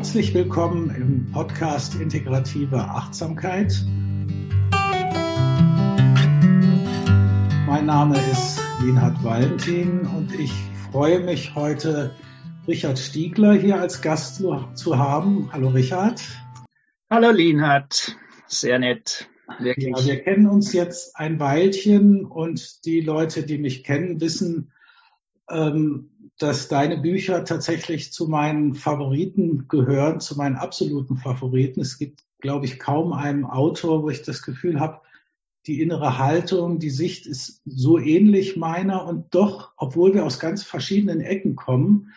[0.00, 3.84] Herzlich willkommen im Podcast Integrative Achtsamkeit.
[7.66, 10.52] Mein Name ist Linhard Valentin und ich
[10.90, 12.16] freue mich heute,
[12.66, 14.42] Richard Stiegler hier als Gast
[14.74, 15.52] zu haben.
[15.52, 16.22] Hallo Richard.
[17.10, 19.28] Hallo Linhard, sehr nett.
[19.58, 19.94] Wirklich.
[19.94, 24.72] Ja, wir kennen uns jetzt ein Weilchen und die Leute, die mich kennen, wissen,
[25.50, 26.08] ähm,
[26.40, 31.82] dass deine Bücher tatsächlich zu meinen Favoriten gehören, zu meinen absoluten Favoriten.
[31.82, 35.02] Es gibt, glaube ich, kaum einen Autor, wo ich das Gefühl habe,
[35.66, 40.62] die innere Haltung, die Sicht ist so ähnlich meiner und doch, obwohl wir aus ganz
[40.62, 42.14] verschiedenen Ecken kommen.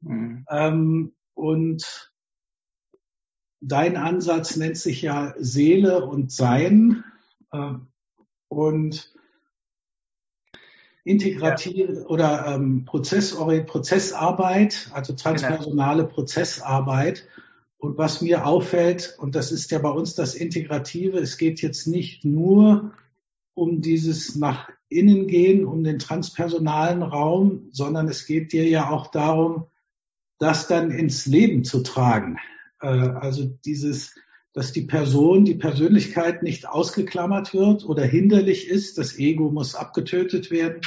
[0.00, 0.46] Mhm.
[0.48, 2.10] Ähm, und
[3.60, 7.04] dein Ansatz nennt sich ja Seele und Sein.
[7.52, 7.74] Äh,
[8.48, 9.15] und
[11.06, 12.06] integrative ja.
[12.06, 16.14] oder ähm, Prozessori Prozessarbeit, also transpersonale genau.
[16.14, 17.26] Prozessarbeit.
[17.78, 21.86] Und was mir auffällt, und das ist ja bei uns das Integrative, es geht jetzt
[21.86, 22.92] nicht nur
[23.54, 29.06] um dieses nach innen gehen, um den transpersonalen Raum, sondern es geht dir ja auch
[29.08, 29.66] darum,
[30.38, 32.38] das dann ins Leben zu tragen.
[32.80, 34.14] Äh, also dieses
[34.56, 38.96] dass die Person, die Persönlichkeit nicht ausgeklammert wird oder hinderlich ist.
[38.96, 40.80] Das Ego muss abgetötet werden,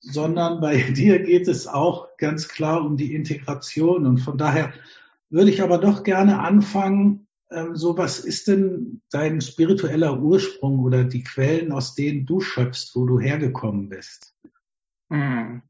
[0.00, 4.04] sondern bei dir geht es auch ganz klar um die Integration.
[4.04, 4.74] Und von daher
[5.30, 11.04] würde ich aber doch gerne anfangen, ähm, so was ist denn dein spiritueller Ursprung oder
[11.04, 14.36] die Quellen, aus denen du schöpfst, wo du hergekommen bist?
[15.08, 15.62] Hm.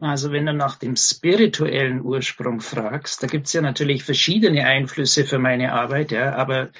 [0.00, 5.40] Also wenn du nach dem spirituellen Ursprung fragst, da gibt's ja natürlich verschiedene Einflüsse für
[5.40, 6.70] meine Arbeit, ja, aber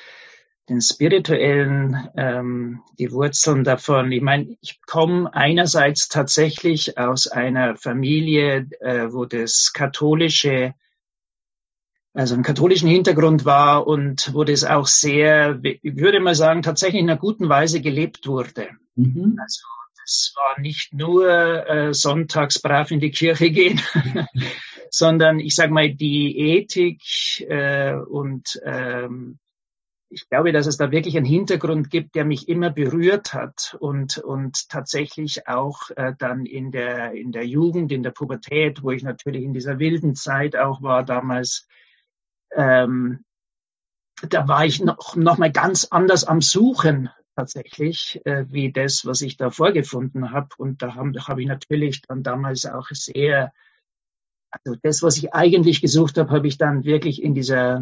[0.69, 4.13] den spirituellen, ähm, die Wurzeln davon.
[4.13, 10.75] Ich meine, ich komme einerseits tatsächlich aus einer Familie, äh, wo das katholische,
[12.13, 17.03] also einen katholischen Hintergrund war und wo das auch sehr, ich würde mal sagen, tatsächlich
[17.03, 18.69] in einer guten Weise gelebt wurde.
[18.95, 19.39] Mhm.
[19.41, 19.63] Also
[20.09, 21.29] es war nicht nur
[21.69, 23.81] äh, sonntags brav in die Kirche gehen,
[24.91, 27.03] sondern ich sage mal die Ethik
[27.49, 29.39] äh, und ähm,
[30.11, 34.17] ich glaube, dass es da wirklich einen Hintergrund gibt, der mich immer berührt hat und,
[34.17, 39.03] und tatsächlich auch äh, dann in der, in der Jugend, in der Pubertät, wo ich
[39.03, 41.69] natürlich in dieser wilden Zeit auch war damals,
[42.53, 43.25] ähm,
[44.31, 49.23] da war ich noch, noch mal ganz anders am Suchen tatsächlich, äh, wie das, was
[49.23, 50.49] ich da vorgefunden habe.
[50.59, 53.53] Und da habe hab ich natürlich dann damals auch sehr,
[54.51, 57.81] also das, was ich eigentlich gesucht habe, habe ich dann wirklich in dieser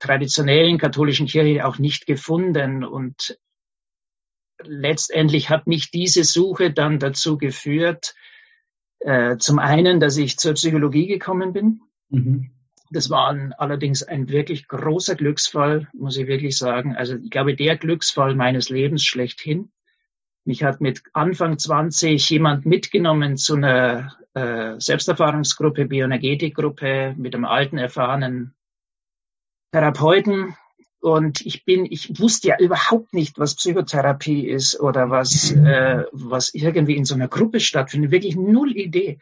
[0.00, 2.82] traditionellen katholischen Kirche auch nicht gefunden.
[2.82, 3.38] Und
[4.64, 8.16] letztendlich hat mich diese Suche dann dazu geführt,
[8.98, 11.82] äh, zum einen, dass ich zur Psychologie gekommen bin.
[12.08, 12.57] Mhm.
[12.90, 16.96] Das war allerdings ein wirklich großer Glücksfall, muss ich wirklich sagen.
[16.96, 19.70] Also ich glaube, der Glücksfall meines Lebens schlechthin.
[20.44, 27.76] Mich hat mit Anfang 20 jemand mitgenommen zu einer äh, Selbsterfahrungsgruppe, Bioenergetikgruppe mit einem alten,
[27.76, 28.54] erfahrenen
[29.72, 30.56] Therapeuten.
[31.00, 36.54] Und ich bin, ich wusste ja überhaupt nicht, was Psychotherapie ist oder was, äh, was
[36.54, 38.10] irgendwie in so einer Gruppe stattfindet.
[38.10, 39.18] Wirklich null Idee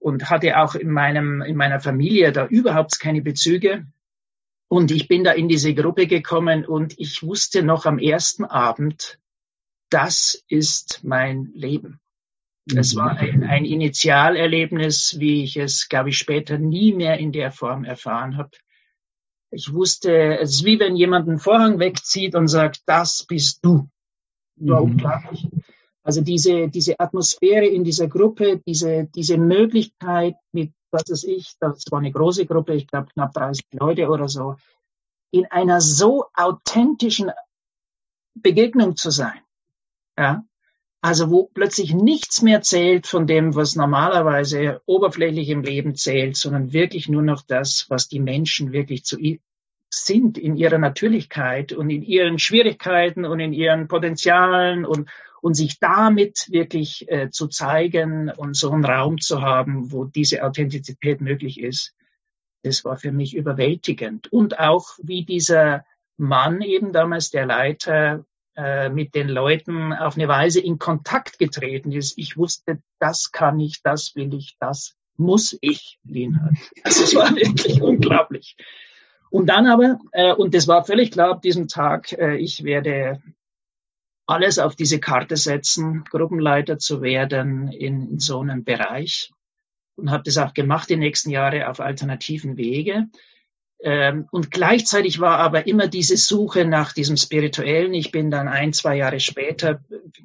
[0.00, 3.86] und hatte auch in meinem, in meiner Familie da überhaupt keine Bezüge.
[4.68, 9.18] Und ich bin da in diese Gruppe gekommen und ich wusste noch am ersten Abend,
[9.90, 12.00] das ist mein Leben.
[12.74, 17.50] Es war ein, ein Initialerlebnis, wie ich es, glaube ich, später nie mehr in der
[17.50, 18.50] Form erfahren habe.
[19.50, 23.88] Ich wusste, es ist wie wenn jemand einen Vorhang wegzieht und sagt, das bist du.
[24.56, 24.92] War mhm.
[24.92, 25.48] unglaublich.
[26.02, 31.84] Also diese, diese Atmosphäre in dieser Gruppe, diese, diese Möglichkeit mit, was weiß ich, das
[31.90, 34.56] war eine große Gruppe, ich glaube knapp 30 Leute oder so,
[35.30, 37.30] in einer so authentischen
[38.34, 39.40] Begegnung zu sein.
[40.18, 40.44] Ja,
[41.02, 46.72] also wo plötzlich nichts mehr zählt von dem, was normalerweise oberflächlich im Leben zählt, sondern
[46.72, 49.16] wirklich nur noch das, was die Menschen wirklich zu
[49.92, 55.08] sind in ihrer Natürlichkeit und in ihren Schwierigkeiten und in ihren Potenzialen und,
[55.42, 60.44] und sich damit wirklich äh, zu zeigen und so einen Raum zu haben, wo diese
[60.44, 61.94] Authentizität möglich ist,
[62.62, 64.32] das war für mich überwältigend.
[64.32, 65.84] Und auch wie dieser
[66.16, 68.24] Mann eben damals, der Leiter,
[68.56, 72.18] äh, mit den Leuten auf eine Weise in Kontakt getreten ist.
[72.18, 76.50] Ich wusste, das kann ich, das will ich, das muss ich, Lina.
[76.82, 78.56] Also es war wirklich unglaublich.
[79.30, 83.22] Und dann aber, äh, und das war völlig klar ab diesem Tag, äh, ich werde
[84.30, 89.32] alles auf diese Karte setzen, Gruppenleiter zu werden in, in so einem Bereich.
[89.96, 93.08] Und habe das auch gemacht die nächsten Jahre auf alternativen Wege.
[93.82, 97.92] Ähm, und gleichzeitig war aber immer diese Suche nach diesem Spirituellen.
[97.92, 99.80] Ich bin dann ein, zwei Jahre später,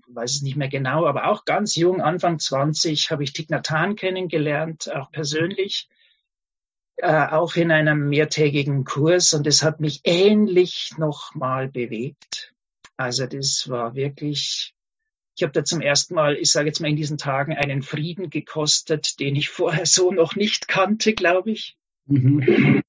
[0.08, 3.70] weiß es nicht mehr genau, aber auch ganz jung, Anfang 20, habe ich Thich Nhat
[3.72, 5.88] Hanh kennengelernt, auch persönlich,
[6.98, 9.34] äh, auch in einem mehrtägigen Kurs.
[9.34, 12.55] Und es hat mich ähnlich nochmal bewegt.
[12.98, 14.74] Also das war wirklich,
[15.36, 18.30] ich habe da zum ersten Mal, ich sage jetzt mal in diesen Tagen, einen Frieden
[18.30, 21.78] gekostet, den ich vorher so noch nicht kannte, glaube ich.
[22.06, 22.84] Mhm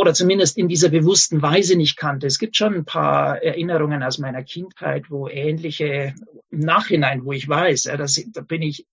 [0.00, 2.26] oder zumindest in dieser bewussten Weise nicht kannte.
[2.26, 6.14] Es gibt schon ein paar Erinnerungen aus meiner Kindheit, wo ähnliche,
[6.48, 8.86] im Nachhinein, wo ich weiß, ja, dass, da bin ich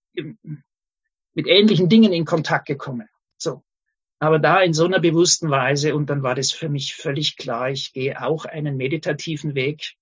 [1.33, 3.07] mit ähnlichen Dingen in Kontakt gekommen.
[3.38, 3.63] So.
[4.19, 7.69] Aber da in so einer bewussten Weise und dann war das für mich völlig klar,
[7.69, 9.93] ich gehe auch einen meditativen Weg.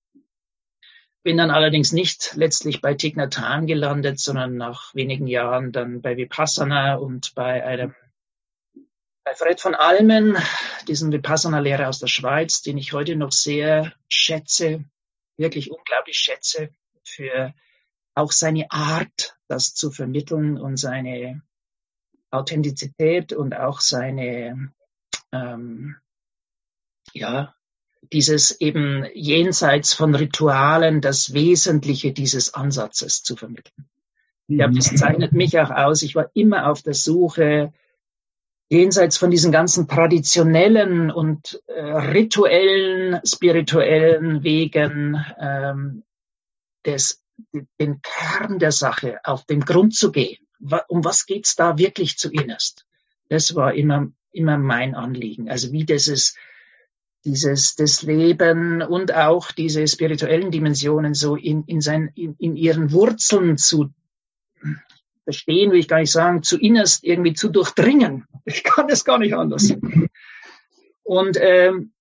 [1.26, 6.98] Bin dann allerdings nicht letztlich bei Hanh gelandet, sondern nach wenigen Jahren dann bei Vipassana
[6.98, 7.96] und bei einem
[9.24, 10.38] bei Fred von Almen,
[10.88, 14.86] diesem Vipassana-Lehrer aus der Schweiz, den ich heute noch sehr schätze,
[15.36, 16.70] wirklich unglaublich schätze,
[17.04, 17.56] für
[18.14, 21.42] auch seine Art, das zu vermitteln und seine
[22.30, 24.72] Authentizität und auch seine,
[25.32, 25.96] ähm,
[27.14, 27.56] ja,
[28.12, 33.88] dieses eben jenseits von Ritualen, das Wesentliche dieses Ansatzes zu vermitteln.
[34.48, 34.98] Ja, das mhm.
[34.98, 36.04] zeichnet mich auch aus.
[36.04, 37.74] Ich war immer auf der Suche
[38.70, 46.04] jenseits von diesen ganzen traditionellen und äh, rituellen, spirituellen Wegen ähm,
[46.86, 47.24] des,
[47.80, 50.38] den Kern der Sache auf den Grund zu gehen.
[50.88, 52.86] Um was geht's da wirklich zu innerst?
[53.30, 55.50] Das war immer, immer mein Anliegen.
[55.50, 56.36] Also wie dieses,
[57.26, 62.92] dieses, das Leben und auch diese spirituellen Dimensionen so in, in, sein, in, in ihren
[62.92, 63.90] Wurzeln zu
[65.24, 68.28] verstehen, will ich gar nicht sagen, zu innerst irgendwie zu durchdringen.
[68.46, 69.74] Ich kann es gar nicht anders.
[71.04, 71.94] Und ähm,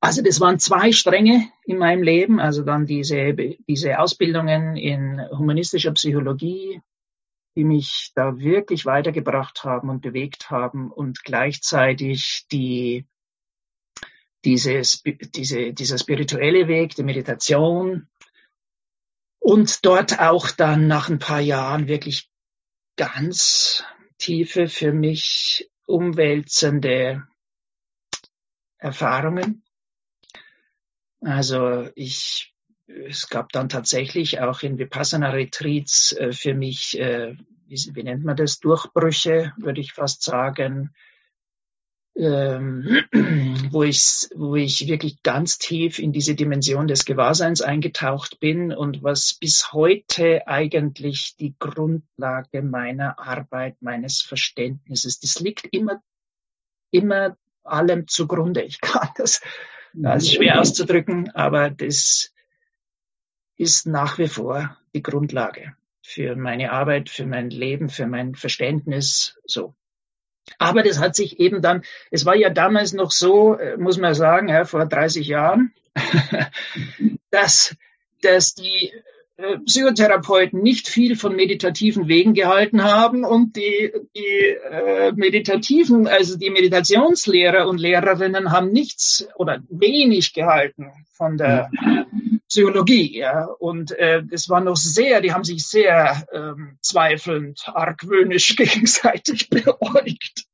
[0.00, 3.34] also das waren zwei Stränge in meinem Leben, also dann diese,
[3.68, 6.82] diese Ausbildungen in humanistischer Psychologie,
[7.54, 13.06] die mich da wirklich weitergebracht haben und bewegt haben und gleichzeitig die,
[14.44, 14.82] diese,
[15.34, 18.08] diese, dieser spirituelle Weg, die Meditation.
[19.38, 22.30] Und dort auch dann nach ein paar Jahren wirklich
[22.96, 23.84] ganz
[24.18, 27.26] tiefe, für mich umwälzende
[28.78, 29.62] Erfahrungen.
[31.20, 32.54] Also ich,
[32.86, 37.36] es gab dann tatsächlich auch in Vipassana Retreats äh, für mich, äh,
[37.66, 40.94] wie, wie nennt man das, Durchbrüche, würde ich fast sagen,
[42.16, 43.04] ähm,
[43.70, 49.02] wo ich, wo ich wirklich ganz tief in diese Dimension des Gewahrseins eingetaucht bin und
[49.02, 56.02] was bis heute eigentlich die Grundlage meiner Arbeit, meines Verständnisses, das liegt immer,
[56.90, 58.62] immer allem zugrunde.
[58.62, 59.40] Ich kann das,
[59.94, 62.32] das ist schwer auszudrücken, aber das
[63.56, 69.38] ist nach wie vor die Grundlage für meine Arbeit, für mein Leben, für mein Verständnis,
[69.46, 69.74] so.
[70.58, 74.14] Aber das hat sich eben dann, es war ja damals noch so, äh, muss man
[74.14, 75.72] sagen, ja, vor 30 Jahren,
[77.30, 77.76] dass,
[78.22, 78.92] dass die
[79.36, 86.36] äh, Psychotherapeuten nicht viel von meditativen Wegen gehalten haben und die, die äh, meditativen, also
[86.36, 91.70] die Meditationslehrer und Lehrerinnen haben nichts oder wenig gehalten von der
[92.52, 93.16] Psychologie.
[93.16, 93.46] Ja.
[93.46, 100.44] Und äh, das war noch sehr, die haben sich sehr ähm, zweifelnd, argwöhnisch gegenseitig beäugt.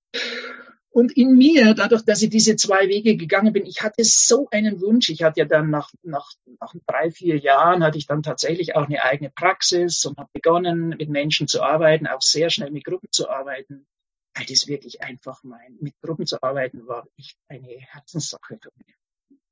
[0.90, 4.80] Und in mir, dadurch, dass ich diese zwei Wege gegangen bin, ich hatte so einen
[4.80, 5.10] Wunsch.
[5.10, 8.86] Ich hatte ja dann nach, nach, nach drei, vier Jahren hatte ich dann tatsächlich auch
[8.86, 13.08] eine eigene Praxis und habe begonnen, mit Menschen zu arbeiten, auch sehr schnell mit Gruppen
[13.10, 13.86] zu arbeiten.
[14.34, 18.97] Weil das wirklich einfach mein, mit Gruppen zu arbeiten war echt eine Herzenssache für mich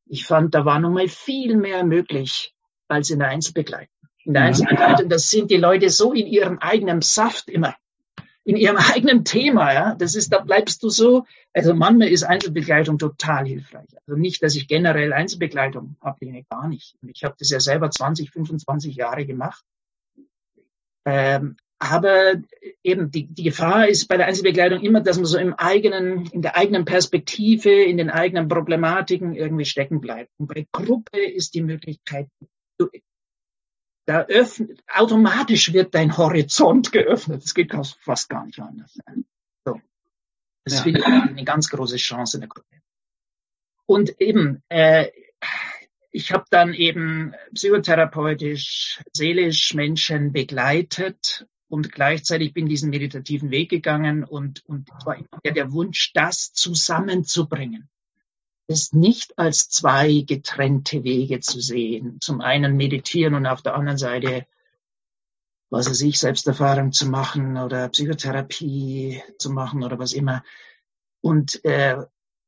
[0.07, 2.55] ich fand, da war noch mal viel mehr möglich
[2.89, 3.95] als in der Einzelbegleitung.
[4.25, 7.77] In der Einzelbegleitung, das sind die Leute so in ihrem eigenen Saft immer,
[8.45, 9.95] in ihrem eigenen Thema, ja.
[9.95, 11.25] Das ist, da bleibst du so.
[11.53, 13.89] Also manchmal ist Einzelbegleitung total hilfreich.
[14.07, 16.97] Also nicht, dass ich generell Einzelbegleitung ablehne, gar nicht.
[17.03, 19.65] Ich habe das ja selber 20, 25 Jahre gemacht.
[21.05, 22.41] Ähm, aber
[22.83, 26.41] eben die, die Gefahr ist bei der Einzelbegleitung immer, dass man so im eigenen, in
[26.41, 30.31] der eigenen Perspektive, in den eigenen Problematiken irgendwie stecken bleibt.
[30.39, 32.29] Und bei Gruppe ist die Möglichkeit,
[32.79, 32.89] du,
[34.07, 37.43] da öffnet, automatisch wird dein Horizont geöffnet.
[37.43, 38.99] Das geht fast gar nicht anders.
[39.65, 39.81] So.
[40.65, 40.83] Das ja.
[40.83, 42.69] finde ich eine ganz große Chance in der Gruppe.
[43.85, 45.11] Und eben, äh,
[46.11, 54.25] ich habe dann eben psychotherapeutisch, seelisch Menschen begleitet und gleichzeitig bin diesen meditativen Weg gegangen
[54.25, 57.89] und, und war immer der Wunsch, das zusammenzubringen.
[58.69, 62.19] ist nicht als zwei getrennte Wege zu sehen.
[62.21, 64.47] Zum einen meditieren und auf der anderen Seite,
[65.71, 70.45] was weiß ich, Selbsterfahrung zu machen oder Psychotherapie zu machen oder was immer.
[71.21, 71.97] Und, äh,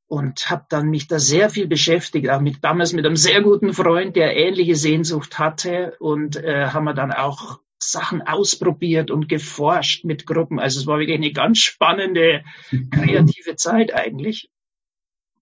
[0.07, 3.75] und habe dann mich da sehr viel beschäftigt, auch mit damals mit einem sehr guten
[3.75, 10.05] Freund, der ähnliche Sehnsucht hatte und äh, haben wir dann auch Sachen ausprobiert und geforscht
[10.05, 10.59] mit Gruppen.
[10.59, 12.45] Also es war wirklich eine ganz spannende,
[12.91, 14.51] kreative Zeit eigentlich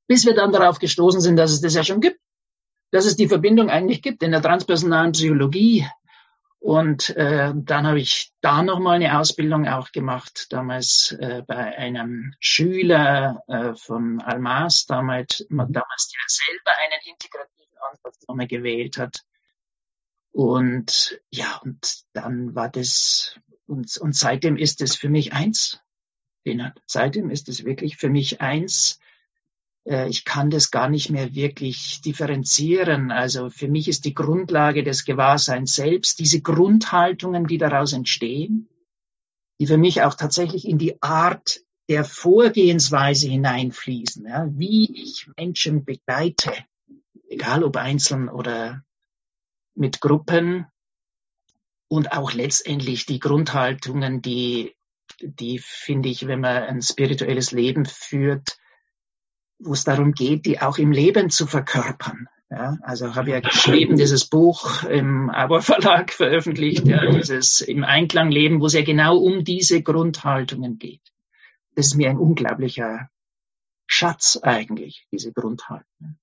[0.07, 2.21] bis wir dann darauf gestoßen sind, dass es das ja schon gibt,
[2.90, 5.87] dass es die Verbindung eigentlich gibt in der transpersonalen Psychologie.
[6.59, 12.35] Und äh, dann habe ich da nochmal eine Ausbildung auch gemacht, damals äh, bei einem
[12.40, 19.23] Schüler äh, von Almas, damals, damals der selber einen integrativen Ansatz nochmal gewählt hat.
[20.37, 25.81] Und ja, und dann war das, und, und seitdem ist es für mich eins.
[26.85, 29.00] Seitdem ist es wirklich für mich eins,
[29.87, 33.11] äh, ich kann das gar nicht mehr wirklich differenzieren.
[33.11, 38.69] Also für mich ist die Grundlage des Gewahrseins selbst diese Grundhaltungen, die daraus entstehen,
[39.59, 45.87] die für mich auch tatsächlich in die Art der Vorgehensweise hineinfließen, ja, wie ich Menschen
[45.87, 46.52] begleite,
[47.26, 48.85] egal ob einzeln oder
[49.76, 50.66] mit Gruppen
[51.88, 54.75] und auch letztendlich die Grundhaltungen, die,
[55.21, 58.59] die finde ich, wenn man ein spirituelles Leben führt,
[59.59, 62.28] wo es darum geht, die auch im Leben zu verkörpern.
[62.49, 68.30] Ja, also habe ja geschrieben, dieses Buch im Abo Verlag veröffentlicht, ja, dieses im Einklang
[68.30, 71.02] leben, wo es ja genau um diese Grundhaltungen geht.
[71.75, 73.11] Das ist mir ein unglaublicher
[73.88, 76.18] Schatz eigentlich, diese Grundhaltungen.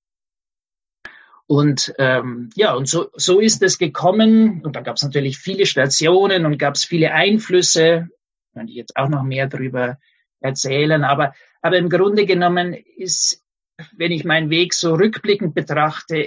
[1.47, 4.61] Und ähm, ja, und so, so ist es gekommen.
[4.63, 8.09] Und da gab es natürlich viele Stationen und gab es viele Einflüsse.
[8.53, 9.97] Könnte ich jetzt auch noch mehr drüber
[10.39, 11.03] erzählen.
[11.03, 11.33] Aber
[11.63, 13.41] aber im Grunde genommen ist,
[13.95, 16.17] wenn ich meinen Weg so rückblickend betrachte,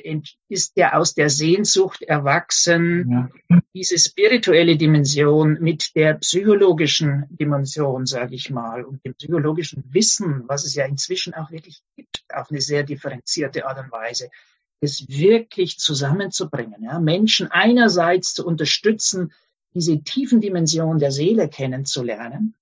[0.48, 3.60] ist der aus der Sehnsucht erwachsen, ja.
[3.74, 10.64] diese spirituelle Dimension mit der psychologischen Dimension, sage ich mal, und dem psychologischen Wissen, was
[10.64, 14.30] es ja inzwischen auch wirklich gibt, auf eine sehr differenzierte Art und Weise,
[14.80, 19.32] es wirklich zusammenzubringen, ja, Menschen einerseits zu unterstützen,
[19.74, 22.54] diese tiefen Dimensionen der Seele kennenzulernen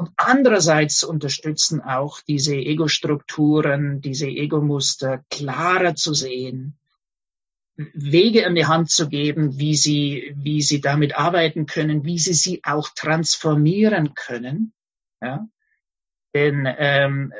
[0.00, 6.78] und andererseits unterstützen auch diese Ego-Strukturen, diese Ego-Muster klarer zu sehen,
[7.76, 12.32] Wege in die Hand zu geben, wie sie, wie sie damit arbeiten können, wie sie
[12.32, 14.72] sie auch transformieren können.
[15.20, 15.46] Ja?
[16.32, 17.34] Denn ähm,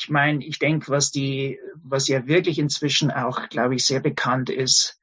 [0.00, 4.48] ich meine, ich denke, was die, was ja wirklich inzwischen auch, glaube ich, sehr bekannt
[4.48, 4.98] ist,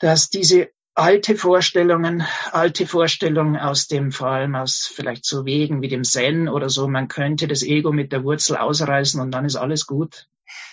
[0.00, 5.86] dass diese alte Vorstellungen, alte Vorstellungen aus dem, vor allem aus vielleicht so Wegen wie
[5.86, 9.54] dem Zen oder so, man könnte das Ego mit der Wurzel ausreißen und dann ist
[9.54, 10.26] alles gut.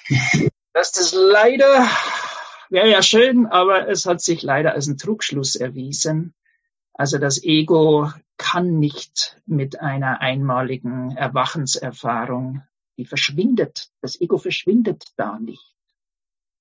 [0.73, 1.87] Dass das leider,
[2.71, 6.33] wäre ja schön, aber es hat sich leider als ein Trugschluss erwiesen.
[6.91, 12.63] Also das Ego kann nicht mit einer einmaligen Erwachenserfahrung,
[12.97, 13.89] die verschwindet.
[14.01, 15.75] Das Ego verschwindet da nicht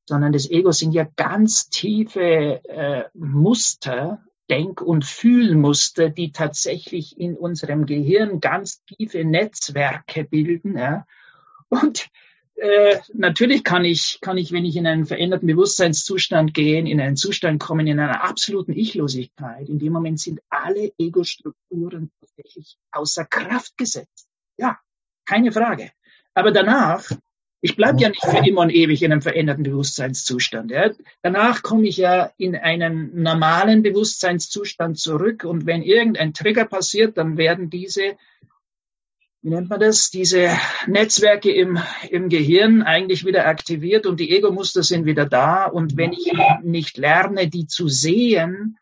[0.06, 7.34] sondern das Ego sind ja ganz tiefe äh, Muster, Denk- und Fühlmuster, die tatsächlich in
[7.34, 10.76] unserem Gehirn ganz tiefe Netzwerke bilden.
[10.76, 11.06] Ja.
[11.70, 12.08] Und
[12.56, 17.16] äh, natürlich kann ich, kann ich, wenn ich in einen veränderten Bewusstseinszustand gehe, in einen
[17.16, 19.68] Zustand kommen, in einer absoluten Ichlosigkeit.
[19.70, 24.28] In dem Moment sind alle Ego-Strukturen tatsächlich außer Kraft gesetzt.
[24.58, 24.78] Ja,
[25.24, 25.90] keine Frage.
[26.34, 27.08] Aber danach
[27.64, 30.70] ich bleibe ja nicht für immer und ewig in einem veränderten Bewusstseinszustand.
[30.70, 30.90] Ja.
[31.22, 37.38] Danach komme ich ja in einen normalen Bewusstseinszustand zurück und wenn irgendein Trigger passiert, dann
[37.38, 38.18] werden diese,
[39.40, 40.50] wie nennt man das, diese
[40.86, 41.78] Netzwerke im,
[42.10, 45.64] im Gehirn eigentlich wieder aktiviert und die Ego-Muster sind wieder da.
[45.64, 46.30] Und wenn ich
[46.62, 48.76] nicht lerne, die zu sehen,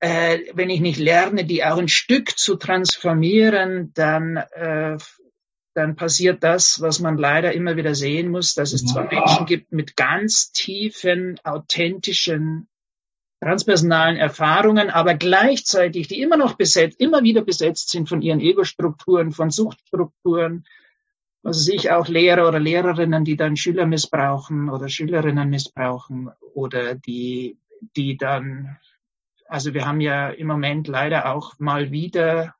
[0.00, 4.98] äh, wenn ich nicht lerne, die auch ein Stück zu transformieren, dann äh,
[5.74, 9.72] dann passiert das, was man leider immer wieder sehen muss, dass es zwar Menschen gibt
[9.72, 12.68] mit ganz tiefen, authentischen,
[13.40, 19.32] transpersonalen Erfahrungen, aber gleichzeitig, die immer noch besetzt, immer wieder besetzt sind von ihren Ego-Strukturen,
[19.32, 20.64] von Suchtstrukturen,
[21.42, 27.58] also sich auch Lehrer oder Lehrerinnen, die dann Schüler missbrauchen oder Schülerinnen missbrauchen oder die,
[27.96, 28.78] die dann,
[29.46, 32.54] also wir haben ja im Moment leider auch mal wieder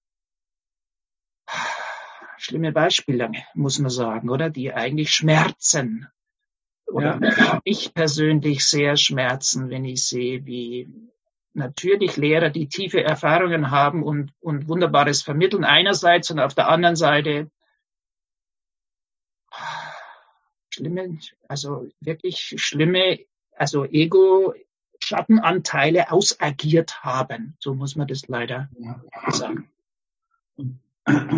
[2.45, 4.51] schlimme Beispiele, muss man sagen, oder?
[4.51, 6.09] Die eigentlich schmerzen.
[6.87, 7.61] Oder ja.
[7.65, 10.89] ich persönlich sehr schmerzen, wenn ich sehe, wie
[11.55, 16.97] natürlich Lehrer, die tiefe Erfahrungen haben und, und Wunderbares vermitteln einerseits und auf der anderen
[16.97, 17.51] Seite
[20.69, 23.21] schlimme, also wirklich schlimme,
[23.57, 24.55] also Ego,
[25.03, 27.57] Schattenanteile ausagiert haben.
[27.59, 29.03] So muss man das leider ja.
[29.31, 29.71] sagen.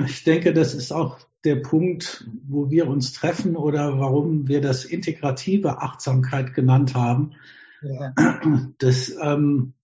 [0.06, 4.84] Ich denke, das ist auch der Punkt, wo wir uns treffen oder warum wir das
[4.84, 7.32] integrative Achtsamkeit genannt haben.
[7.82, 8.14] Ja.
[8.78, 9.74] Das, ähm,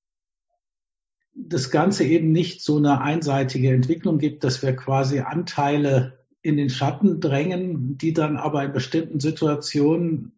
[1.35, 6.69] das Ganze eben nicht so eine einseitige Entwicklung gibt, dass wir quasi Anteile in den
[6.71, 10.33] Schatten drängen, die dann aber in bestimmten Situationen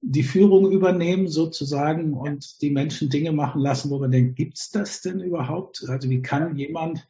[0.00, 5.02] die Führung übernehmen sozusagen und die Menschen Dinge machen lassen, wo man denkt, gibt's das
[5.02, 5.84] denn überhaupt?
[5.88, 7.06] Also wie kann jemand,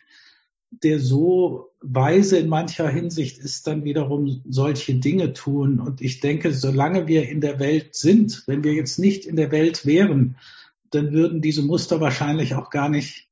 [0.82, 5.80] der so weise in mancher Hinsicht ist, dann wiederum solche Dinge tun?
[5.80, 9.52] Und ich denke, solange wir in der Welt sind, wenn wir jetzt nicht in der
[9.52, 10.36] Welt wären,
[10.90, 13.28] dann würden diese Muster wahrscheinlich auch gar nicht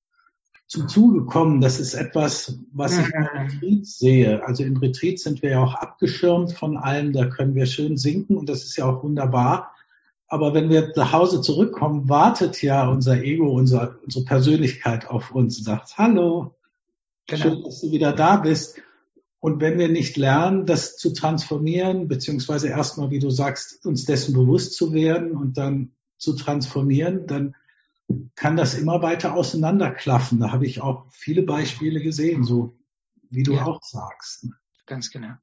[0.66, 1.60] zum Zuge kommen.
[1.60, 4.44] Das ist etwas, was ich in Retreat sehe.
[4.44, 8.36] Also im Retreat sind wir ja auch abgeschirmt von allem, da können wir schön sinken
[8.36, 9.72] und das ist ja auch wunderbar.
[10.26, 15.58] Aber wenn wir nach Hause zurückkommen, wartet ja unser Ego, unser, unsere Persönlichkeit auf uns
[15.58, 16.54] und sagt, hallo,
[17.26, 17.42] genau.
[17.42, 18.80] schön, dass du wieder da bist.
[19.40, 24.32] Und wenn wir nicht lernen, das zu transformieren, beziehungsweise erstmal, wie du sagst, uns dessen
[24.32, 27.54] bewusst zu werden und dann zu transformieren, dann
[28.36, 30.40] kann das immer weiter auseinanderklaffen.
[30.40, 32.78] Da habe ich auch viele Beispiele gesehen, so
[33.30, 33.66] wie du ja.
[33.66, 34.48] auch sagst.
[34.86, 35.34] Ganz genau.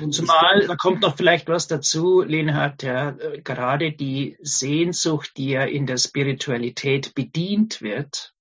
[0.00, 5.50] Und Zumal, da kommt noch vielleicht was dazu, Lenhard, ja, äh, gerade die Sehnsucht, die
[5.50, 8.34] ja in der Spiritualität bedient wird,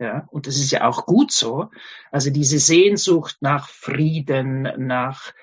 [0.00, 1.68] ja, und das ist ja auch gut so,
[2.10, 5.34] also diese Sehnsucht nach Frieden, nach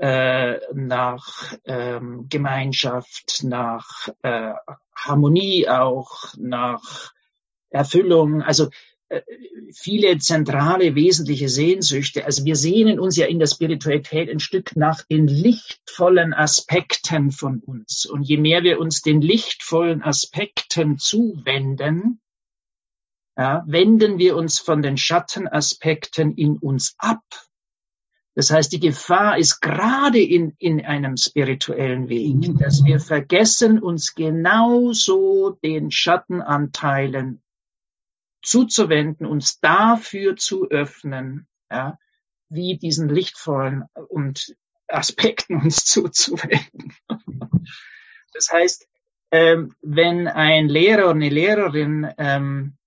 [0.00, 4.52] äh, nach ähm, Gemeinschaft, nach äh,
[4.96, 7.12] Harmonie auch, nach
[7.68, 8.70] Erfüllung, also
[9.08, 9.20] äh,
[9.74, 12.24] viele zentrale, wesentliche Sehnsüchte.
[12.24, 17.58] Also wir sehnen uns ja in der Spiritualität ein Stück nach den lichtvollen Aspekten von
[17.60, 18.06] uns.
[18.06, 22.20] Und je mehr wir uns den lichtvollen Aspekten zuwenden,
[23.38, 27.22] ja, wenden wir uns von den Schattenaspekten in uns ab
[28.38, 34.14] das heißt, die Gefahr ist gerade in, in einem spirituellen Weg, dass wir vergessen, uns
[34.14, 37.42] genauso den Schattenanteilen
[38.40, 41.98] zuzuwenden, uns dafür zu öffnen, ja,
[42.48, 44.54] wie diesen lichtvollen und
[44.86, 46.94] Aspekten uns zuzuwenden.
[48.32, 48.86] Das heißt,
[49.32, 52.77] ähm, wenn ein Lehrer oder eine Lehrerin ähm,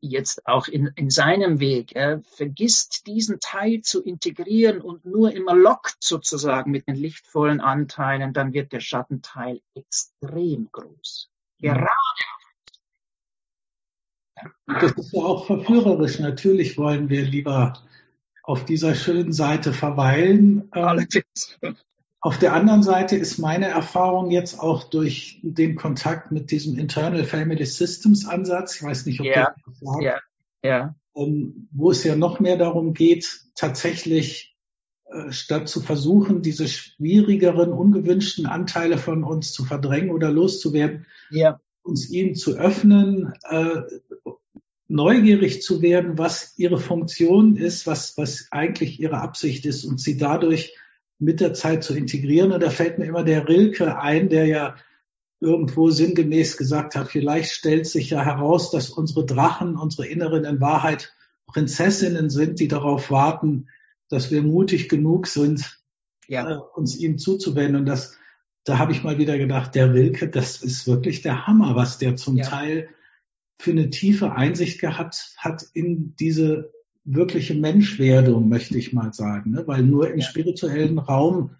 [0.00, 1.94] jetzt auch in, in seinem Weg.
[1.94, 8.32] Er vergisst diesen Teil zu integrieren und nur immer lockt sozusagen mit den lichtvollen Anteilen,
[8.32, 11.30] dann wird der Schattenteil extrem groß.
[11.60, 11.86] Gerade.
[14.66, 16.18] Das ist ja auch verführerisch.
[16.18, 17.74] Natürlich wollen wir lieber
[18.42, 20.70] auf dieser schönen Seite verweilen.
[20.74, 21.58] Ähm, Allerdings.
[22.22, 27.24] Auf der anderen Seite ist meine Erfahrung jetzt auch durch den Kontakt mit diesem Internal
[27.24, 30.22] Family Systems Ansatz, ich weiß nicht, ob ja, das sagt,
[30.62, 30.94] ja.
[31.16, 34.54] Ähm, wo es ja noch mehr darum geht, tatsächlich
[35.06, 41.58] äh, statt zu versuchen, diese schwierigeren, ungewünschten Anteile von uns zu verdrängen oder loszuwerden, ja.
[41.82, 43.80] uns ihnen zu öffnen, äh,
[44.88, 50.18] neugierig zu werden, was ihre Funktion ist, was, was eigentlich ihre Absicht ist und sie
[50.18, 50.74] dadurch
[51.20, 52.50] mit der Zeit zu integrieren.
[52.50, 54.76] Und da fällt mir immer der Rilke ein, der ja
[55.38, 60.60] irgendwo sinngemäß gesagt hat, vielleicht stellt sich ja heraus, dass unsere Drachen, unsere Inneren in
[60.60, 61.14] Wahrheit
[61.46, 63.68] Prinzessinnen sind, die darauf warten,
[64.08, 65.80] dass wir mutig genug sind,
[66.28, 66.48] ja.
[66.48, 67.76] äh, uns ihm zuzuwenden.
[67.76, 68.16] Und das,
[68.64, 72.16] da habe ich mal wieder gedacht, der Rilke, das ist wirklich der Hammer, was der
[72.16, 72.44] zum ja.
[72.44, 72.88] Teil
[73.58, 76.72] für eine tiefe Einsicht gehabt hat in diese
[77.14, 79.50] wirkliche Menschwerdung, möchte ich mal sagen.
[79.52, 79.62] Ne?
[79.66, 81.56] Weil nur im spirituellen Raum,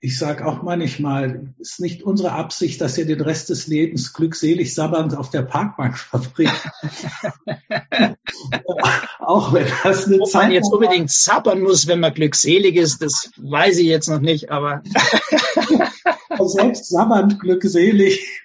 [0.00, 4.74] ich sage auch manchmal, ist nicht unsere Absicht, dass ihr den Rest des Lebens glückselig
[4.74, 6.52] sabbernd auf der Parkbank verbringt.
[9.18, 13.02] auch wenn das eine Ob Zeit man jetzt unbedingt sabbern muss, wenn man glückselig ist,
[13.02, 14.82] das weiß ich jetzt noch nicht, aber
[16.46, 18.44] selbst sabbernd glückselig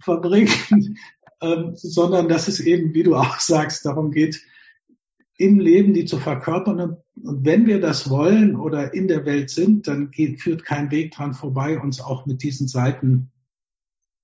[0.00, 0.98] verbringen,
[1.42, 4.40] ähm, sondern dass es eben, wie du auch sagst, darum geht,
[5.36, 6.80] im Leben die zu verkörpern.
[6.80, 11.12] Und wenn wir das wollen oder in der Welt sind, dann geht, führt kein Weg
[11.12, 13.30] dran vorbei, uns auch mit diesen Seiten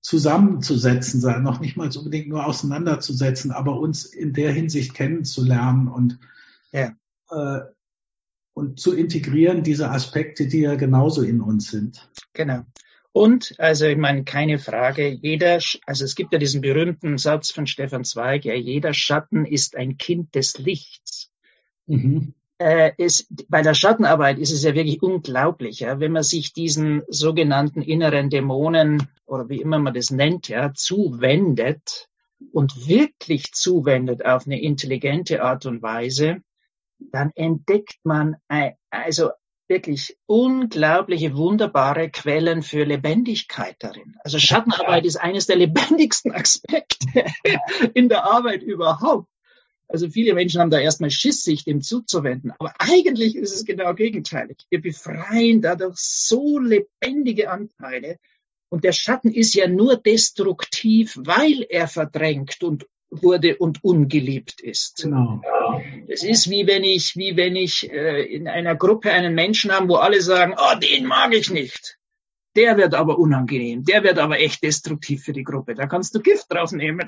[0.01, 6.19] zusammenzusetzen, noch nicht mal unbedingt nur auseinanderzusetzen, aber uns in der Hinsicht kennenzulernen und,
[6.71, 6.91] ja.
[7.29, 7.61] äh,
[8.53, 12.09] und zu integrieren, diese Aspekte, die ja genauso in uns sind.
[12.33, 12.65] Genau.
[13.13, 17.67] Und, also ich meine, keine Frage, jeder, also es gibt ja diesen berühmten Satz von
[17.67, 21.31] Stefan Zweig, ja, jeder Schatten ist ein Kind des Lichts.
[21.85, 22.33] Mhm.
[22.57, 27.03] äh, es, bei der Schattenarbeit ist es ja wirklich unglaublich, ja, wenn man sich diesen
[27.07, 32.07] sogenannten inneren Dämonen oder wie immer man das nennt, ja, zuwendet
[32.51, 36.41] und wirklich zuwendet auf eine intelligente Art und Weise,
[36.99, 38.37] dann entdeckt man
[38.89, 39.31] also
[39.67, 44.15] wirklich unglaubliche, wunderbare Quellen für Lebendigkeit darin.
[44.23, 47.25] Also Schattenarbeit ist eines der lebendigsten Aspekte
[47.93, 49.29] in der Arbeit überhaupt.
[49.87, 52.51] Also viele Menschen haben da erstmal Schiss, sich dem zuzuwenden.
[52.57, 54.57] Aber eigentlich ist es genau gegenteilig.
[54.69, 58.17] Wir befreien dadurch so lebendige Anteile.
[58.69, 62.87] Und der Schatten ist ja nur destruktiv, weil er verdrängt und
[63.21, 65.03] wurde und ungeliebt ist.
[65.03, 65.41] Genau.
[66.07, 69.89] Es ist wie wenn ich, wie wenn ich äh, in einer Gruppe einen Menschen habe,
[69.89, 71.97] wo alle sagen, oh, den mag ich nicht.
[72.55, 75.73] Der wird aber unangenehm, der wird aber echt destruktiv für die Gruppe.
[75.73, 77.07] Da kannst du Gift drauf nehmen.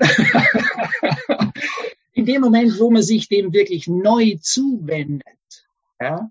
[2.12, 5.22] in dem Moment, wo man sich dem wirklich neu zuwendet,
[6.00, 6.30] ja,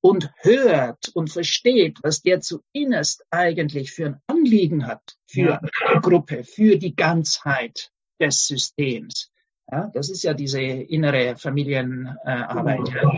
[0.00, 5.60] und hört und versteht, was der zu innerst eigentlich für ein Anliegen hat, für ja.
[5.94, 9.30] die Gruppe, für die Ganzheit des Systems.
[9.70, 12.88] Ja, das ist ja diese innere Familienarbeit.
[12.88, 13.12] Äh, ja.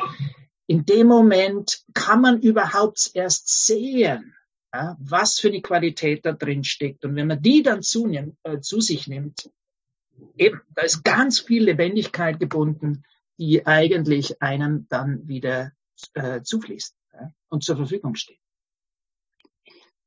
[0.66, 4.34] In dem Moment kann man überhaupt erst sehen,
[4.72, 7.04] ja, was für eine Qualität da drin steckt.
[7.04, 9.50] Und wenn man die dann zu, äh, zu sich nimmt,
[10.36, 13.04] eben, da ist ganz viel Lebendigkeit gebunden,
[13.38, 15.72] die eigentlich einem dann wieder
[16.14, 18.38] äh, zufließt ja, und zur Verfügung steht.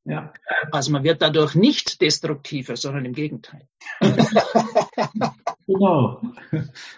[0.04, 0.34] Ja.
[0.72, 3.68] Also man wird dadurch nicht destruktiver, sondern im Gegenteil.
[5.68, 6.22] genau.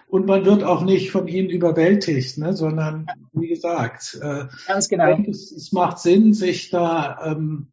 [0.06, 5.18] Und man wird auch nicht von ihnen überwältigt, ne, sondern wie gesagt, äh, ganz genau.
[5.28, 7.72] Es, es macht Sinn, sich da ähm,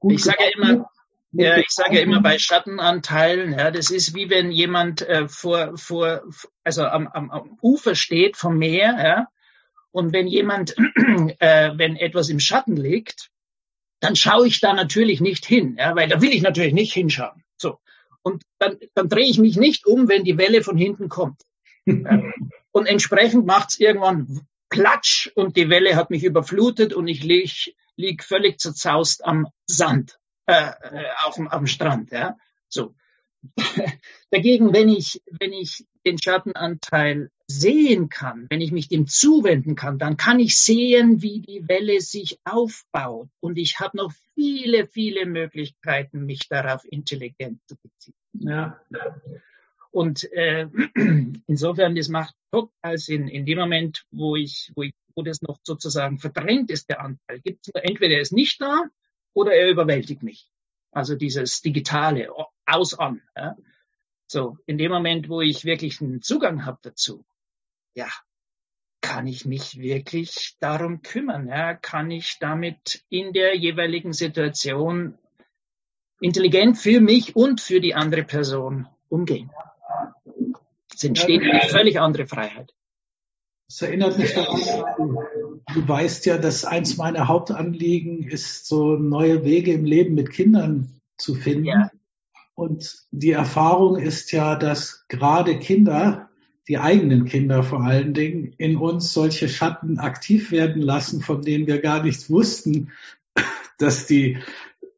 [0.00, 0.90] gut ich sage ja immer,
[1.30, 5.76] ja, ich sage ja immer bei Schattenanteilen, ja, das ist wie wenn jemand äh, vor,
[5.76, 6.22] vor,
[6.64, 9.28] also am, am, am Ufer steht vom Meer, ja,
[9.92, 10.74] und wenn jemand,
[11.38, 13.30] äh, wenn etwas im Schatten liegt,
[14.04, 17.42] dann schaue ich da natürlich nicht hin, ja, weil da will ich natürlich nicht hinschauen.
[17.56, 17.78] So.
[18.22, 21.40] Und dann, dann drehe ich mich nicht um, wenn die Welle von hinten kommt.
[21.86, 22.22] ja.
[22.72, 28.24] Und entsprechend macht's irgendwann Klatsch und die Welle hat mich überflutet und ich lieg, lieg
[28.24, 32.10] völlig zerzaust am Sand äh, äh, auf, dem Strand.
[32.10, 32.36] Ja?
[32.68, 32.96] So.
[34.30, 39.98] Dagegen, wenn ich, wenn ich den Schattenanteil sehen kann, wenn ich mich dem zuwenden kann,
[39.98, 43.28] dann kann ich sehen, wie die Welle sich aufbaut.
[43.40, 48.14] Und ich habe noch viele, viele Möglichkeiten, mich darauf intelligent zu beziehen.
[48.32, 48.80] Ja.
[49.90, 50.68] Und äh,
[51.46, 53.28] insofern, das macht total Sinn.
[53.28, 57.40] In dem Moment, wo ich, wo ich, wo das noch sozusagen verdrängt ist, der Anteil,
[57.40, 58.88] gibt es entweder er ist nicht da
[59.34, 60.48] oder er überwältigt mich.
[60.94, 62.28] Also dieses Digitale,
[62.66, 63.20] aus an.
[63.36, 63.56] Ja.
[64.26, 67.24] So, in dem Moment, wo ich wirklich einen Zugang habe dazu,
[67.94, 68.08] ja,
[69.00, 71.48] kann ich mich wirklich darum kümmern?
[71.48, 71.74] Ja?
[71.74, 75.18] Kann ich damit in der jeweiligen Situation
[76.20, 79.50] intelligent für mich und für die andere Person umgehen?
[80.94, 82.72] Es entsteht eine völlig andere Freiheit.
[83.68, 84.60] Das erinnert mich daran,
[85.72, 91.00] du weißt ja, dass eins meiner Hauptanliegen ist, so neue Wege im Leben mit Kindern
[91.16, 91.66] zu finden.
[91.66, 91.90] Ja.
[92.54, 96.28] Und die Erfahrung ist ja, dass gerade Kinder,
[96.68, 101.66] die eigenen Kinder vor allen Dingen, in uns solche Schatten aktiv werden lassen, von denen
[101.66, 102.92] wir gar nichts wussten,
[103.78, 104.38] dass die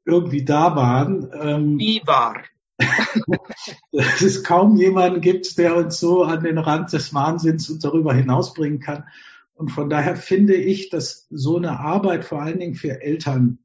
[0.05, 1.31] irgendwie da waren.
[1.40, 2.42] Ähm, Wie war?
[3.92, 8.12] dass es kaum jemanden gibt, der uns so an den Rand des Wahnsinns und darüber
[8.12, 9.05] hinausbringen kann.
[9.57, 13.59] Und von daher finde ich, dass so eine Arbeit vor allen Dingen für Eltern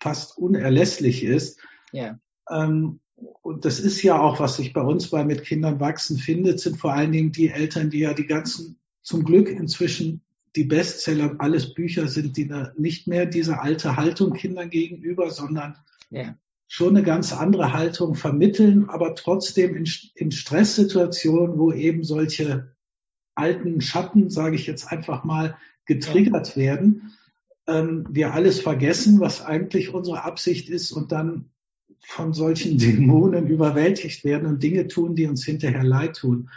[0.00, 1.60] fast unerlässlich ist.
[1.92, 2.18] Ja.
[2.50, 2.98] Ähm,
[3.42, 6.76] und das ist ja auch, was sich bei uns bei mit Kindern wachsen findet, sind
[6.76, 10.22] vor allen Dingen die Eltern, die ja die ganzen, zum Glück inzwischen
[10.56, 15.76] die Bestseller, alles Bücher sind, die nicht mehr diese alte Haltung Kindern gegenüber, sondern
[16.10, 16.36] ja.
[16.66, 22.74] schon eine ganz andere Haltung vermitteln, aber trotzdem in, in Stresssituationen, wo eben solche
[23.34, 27.12] alten Schatten, sage ich jetzt einfach mal, getriggert werden,
[27.66, 31.50] ähm, wir alles vergessen, was eigentlich unsere Absicht ist und dann
[32.04, 36.50] von solchen Dämonen überwältigt werden und Dinge tun, die uns hinterher leid tun.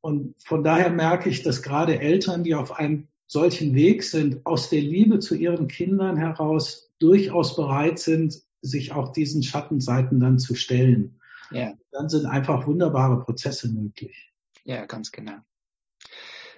[0.00, 4.70] Und von daher merke ich, dass gerade Eltern, die auf einem solchen Weg sind, aus
[4.70, 10.54] der Liebe zu ihren Kindern heraus durchaus bereit sind, sich auch diesen Schattenseiten dann zu
[10.54, 11.20] stellen.
[11.50, 11.74] Ja.
[11.92, 14.32] Dann sind einfach wunderbare Prozesse möglich.
[14.64, 15.36] Ja, ganz genau.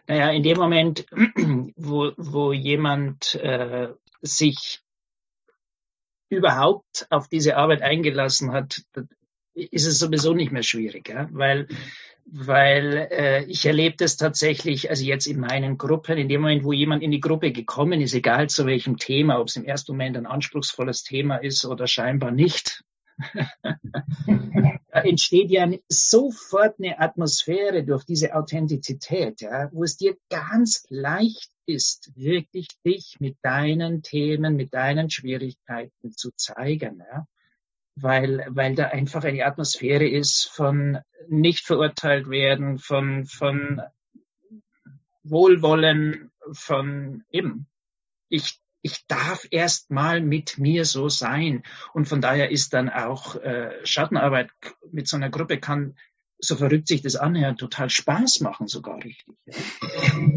[0.06, 1.06] Naja, in dem Moment,
[1.76, 3.88] wo, wo jemand äh,
[4.22, 4.80] sich
[6.28, 8.82] überhaupt auf diese Arbeit eingelassen hat,
[9.54, 11.28] ist es sowieso nicht mehr schwierig, ja?
[11.32, 11.68] weil
[12.32, 16.72] weil äh, ich erlebe das tatsächlich, also jetzt in meinen Gruppen, in dem Moment, wo
[16.72, 20.16] jemand in die Gruppe gekommen ist, egal zu welchem Thema, ob es im ersten Moment
[20.16, 22.84] ein anspruchsvolles Thema ist oder scheinbar nicht,
[24.92, 32.10] entsteht ja sofort eine Atmosphäre durch diese Authentizität, ja, wo es dir ganz leicht ist,
[32.16, 37.02] wirklich dich mit deinen Themen, mit deinen Schwierigkeiten zu zeigen.
[37.10, 37.26] Ja
[38.02, 40.98] weil, weil da einfach eine Atmosphäre ist von
[41.28, 43.82] nicht verurteilt werden, von, von
[45.22, 47.66] Wohlwollen, von eben,
[48.28, 51.62] ich, ich darf erst mal mit mir so sein.
[51.92, 54.50] Und von daher ist dann auch äh, Schattenarbeit
[54.90, 55.96] mit so einer Gruppe kann,
[56.38, 59.36] so verrückt sich das anhört, total Spaß machen, sogar richtig.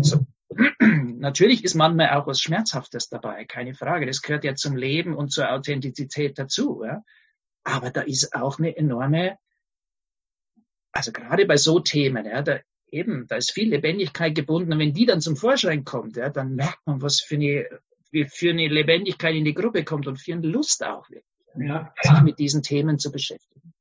[0.01, 0.25] So.
[0.79, 4.05] Natürlich ist manchmal auch was Schmerzhaftes dabei, keine Frage.
[4.05, 6.83] Das gehört ja zum Leben und zur Authentizität dazu.
[6.85, 7.03] Ja.
[7.63, 9.37] Aber da ist auch eine enorme,
[10.91, 12.59] also gerade bei so Themen, ja, da
[12.91, 14.73] eben, da ist viel Lebendigkeit gebunden.
[14.73, 17.67] Und wenn die dann zum Vorschein kommt, ja, dann merkt man, was für eine,
[18.29, 21.93] für eine Lebendigkeit in die Gruppe kommt und für eine Lust auch wirklich, ja.
[22.01, 23.73] sich mit diesen Themen zu beschäftigen.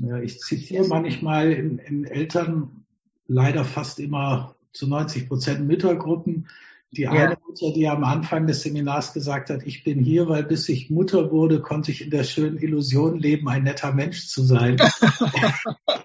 [0.00, 2.84] Ja, ich zitiere manchmal in, in Eltern
[3.26, 6.48] leider fast immer zu 90 Prozent Müttergruppen,
[6.92, 7.10] die ja.
[7.10, 10.88] eine Mutter, die am Anfang des Seminars gesagt hat, ich bin hier, weil bis ich
[10.88, 14.76] Mutter wurde, konnte ich in der schönen Illusion leben, ein netter Mensch zu sein.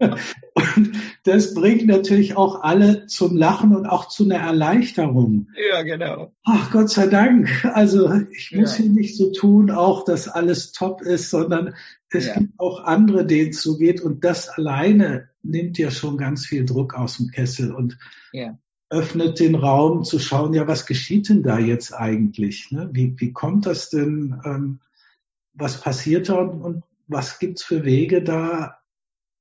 [0.00, 0.92] und
[1.24, 5.48] das bringt natürlich auch alle zum Lachen und auch zu einer Erleichterung.
[5.70, 6.32] Ja, genau.
[6.44, 7.64] Ach Gott sei Dank.
[7.74, 8.84] Also ich muss ja.
[8.84, 11.74] hier nicht so tun, auch dass alles top ist, sondern
[12.10, 12.34] es ja.
[12.38, 14.00] gibt auch andere, denen es so geht.
[14.00, 17.72] Und das alleine nimmt ja schon ganz viel Druck aus dem Kessel.
[17.72, 17.98] Und
[18.32, 18.58] ja
[18.92, 22.72] öffnet den Raum zu schauen, ja, was geschieht denn da jetzt eigentlich?
[22.72, 22.90] Ne?
[22.92, 24.40] Wie, wie kommt das denn?
[24.44, 24.80] Ähm,
[25.54, 28.79] was passiert da und was gibt's für Wege, da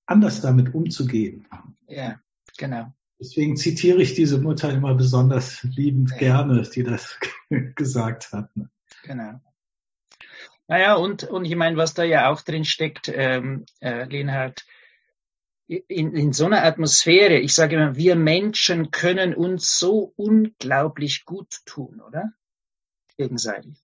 [0.09, 1.47] anders damit umzugehen?
[1.87, 2.19] Ja,
[2.57, 2.93] genau.
[3.19, 6.17] Deswegen zitiere ich diese Mutter immer besonders liebend ja.
[6.17, 7.19] gerne, die das
[7.75, 8.49] gesagt hat.
[9.03, 9.41] Genau.
[10.67, 14.65] Naja, und, und ich meine, was da ja auch drin steckt, ähm, äh, Lenhard,
[15.67, 21.59] in, in so einer Atmosphäre, ich sage immer, wir Menschen können uns so unglaublich gut
[21.65, 22.31] tun, oder?
[23.17, 23.83] Gegenseitig.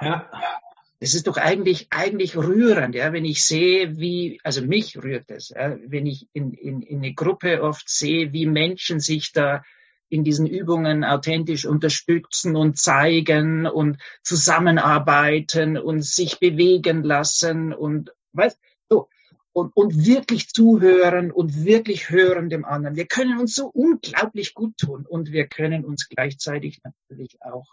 [0.00, 0.30] Ja.
[1.00, 5.50] Das ist doch eigentlich, eigentlich rührend, ja, wenn ich sehe, wie, also mich rührt es,
[5.50, 9.62] ja, wenn ich in, in, in eine Gruppe oft sehe, wie Menschen sich da
[10.08, 18.58] in diesen Übungen authentisch unterstützen und zeigen und zusammenarbeiten und sich bewegen lassen und, weißt,
[19.58, 22.96] und, und wirklich zuhören und wirklich hören dem anderen.
[22.96, 27.66] Wir können uns so unglaublich gut tun und wir können uns gleichzeitig natürlich auch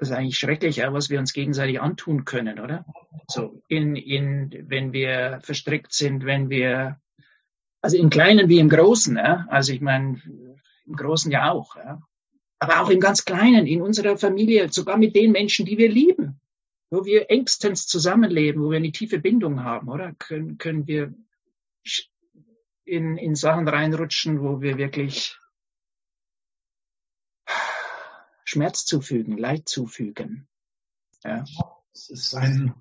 [0.00, 2.84] das ist eigentlich schrecklich, was wir uns gegenseitig antun können, oder?
[3.28, 6.98] So in, in, wenn wir verstrickt sind, wenn wir,
[7.82, 9.46] also im Kleinen wie im Großen, ja?
[9.50, 10.20] also ich meine,
[10.86, 12.00] im Großen ja auch, ja?
[12.58, 16.40] aber auch im ganz Kleinen, in unserer Familie, sogar mit den Menschen, die wir lieben
[16.90, 20.12] wo wir engstens zusammenleben, wo wir eine tiefe Bindung haben, oder?
[20.18, 21.14] Können, können wir
[22.84, 25.38] in, in Sachen reinrutschen, wo wir wirklich
[28.50, 30.48] Schmerz zufügen, Leid zufügen.
[31.24, 31.44] Ja.
[31.94, 32.74] Es ist ein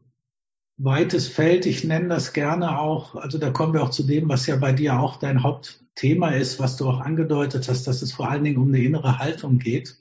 [0.78, 1.68] weites Feld.
[1.68, 4.74] Ich nenne das gerne auch, also da kommen wir auch zu dem, was ja bei
[4.74, 8.58] dir auch dein Hauptthema ist, was du auch angedeutet hast, dass es vor allen Dingen
[8.58, 9.98] um eine innere Haltung geht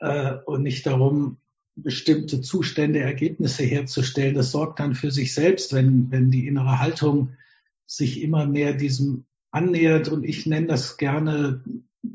[0.00, 1.38] äh, und nicht darum,
[1.74, 4.34] bestimmte Zustände, Ergebnisse herzustellen.
[4.34, 7.38] Das sorgt dann für sich selbst, wenn, wenn die innere Haltung
[7.86, 10.08] sich immer mehr diesem annähert.
[10.08, 11.64] Und ich nenne das gerne,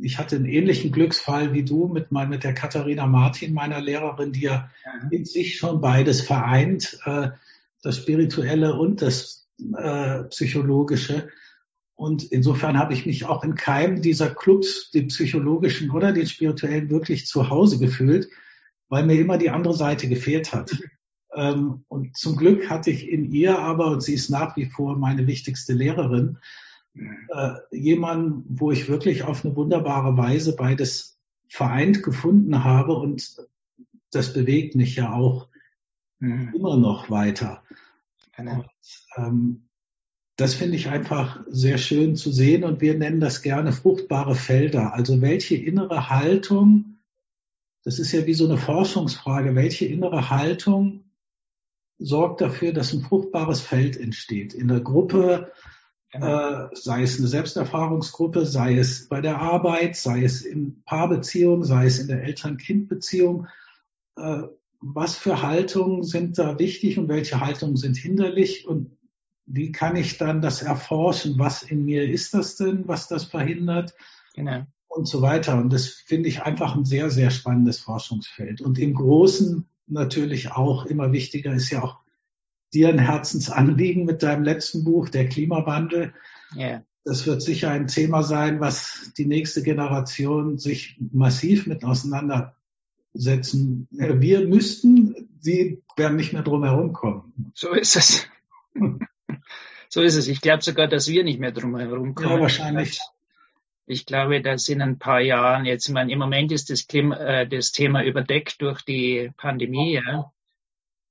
[0.02, 4.34] ich hatte einen ähnlichen Glücksfall wie du mit, mein, mit der Katharina Martin, meiner Lehrerin,
[4.34, 4.70] die ja,
[5.12, 7.30] in sich schon beides vereint, äh,
[7.82, 9.48] das Spirituelle und das
[9.78, 11.30] äh, Psychologische.
[11.96, 16.90] Und insofern habe ich mich auch in keinem dieser Clubs, den psychologischen oder den spirituellen,
[16.90, 18.28] wirklich zu Hause gefühlt
[18.90, 20.72] weil mir immer die andere Seite gefehlt hat.
[21.34, 24.98] Ähm, und zum Glück hatte ich in ihr aber, und sie ist nach wie vor
[24.98, 26.38] meine wichtigste Lehrerin,
[27.30, 33.38] äh, jemanden, wo ich wirklich auf eine wunderbare Weise beides vereint gefunden habe und
[34.12, 35.48] das bewegt mich ja auch
[36.20, 36.54] mhm.
[36.56, 37.64] immer noch weiter.
[38.38, 38.66] Und,
[39.16, 39.64] ähm,
[40.36, 44.94] das finde ich einfach sehr schön zu sehen und wir nennen das gerne fruchtbare Felder.
[44.94, 46.98] Also welche innere Haltung
[47.88, 49.56] das ist ja wie so eine Forschungsfrage.
[49.56, 51.06] Welche innere Haltung
[51.98, 54.54] sorgt dafür, dass ein fruchtbares Feld entsteht?
[54.54, 55.54] In der Gruppe,
[56.20, 56.66] genau.
[56.66, 61.86] äh, sei es eine Selbsterfahrungsgruppe, sei es bei der Arbeit, sei es in Paarbeziehung, sei
[61.86, 63.48] es in der Eltern-Kind-Beziehung.
[64.18, 64.44] Äh,
[64.80, 68.68] was für Haltungen sind da wichtig und welche Haltungen sind hinderlich?
[68.68, 68.98] Und
[69.46, 71.40] wie kann ich dann das erforschen?
[71.40, 73.96] Was in mir ist das denn, was das verhindert?
[74.36, 74.66] Genau.
[74.88, 75.58] Und so weiter.
[75.58, 78.62] Und das finde ich einfach ein sehr, sehr spannendes Forschungsfeld.
[78.62, 82.00] Und im Großen natürlich auch immer wichtiger ist ja auch
[82.78, 86.14] dir ein Herzensanliegen mit deinem letzten Buch, der Klimawandel.
[86.56, 86.84] Yeah.
[87.04, 93.88] Das wird sicher ein Thema sein, was die nächste Generation sich massiv mit auseinandersetzen.
[93.90, 97.52] Wir müssten, sie werden nicht mehr drum herum kommen.
[97.56, 98.28] So ist es.
[99.90, 100.28] so ist es.
[100.28, 102.30] Ich glaube sogar, dass wir nicht mehr drum herum kommen.
[102.30, 103.00] Ja, wahrscheinlich.
[103.86, 107.16] Ich glaube, dass in ein paar Jahren jetzt, ich meine, im Moment ist das, Klima,
[107.16, 110.34] äh, das Thema überdeckt durch die Pandemie, ja.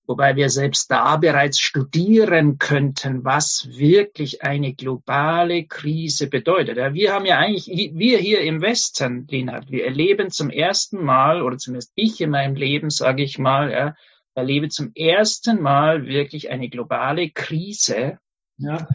[0.07, 6.77] Wobei wir selbst da bereits studieren könnten, was wirklich eine globale Krise bedeutet.
[6.77, 11.43] Ja, wir haben ja eigentlich, wir hier im Westen, Linhard, wir erleben zum ersten Mal,
[11.43, 13.95] oder zumindest ich in meinem Leben, sage ich mal, ja,
[14.35, 18.19] erlebe zum ersten Mal wirklich eine globale Krise,
[18.59, 18.87] ja.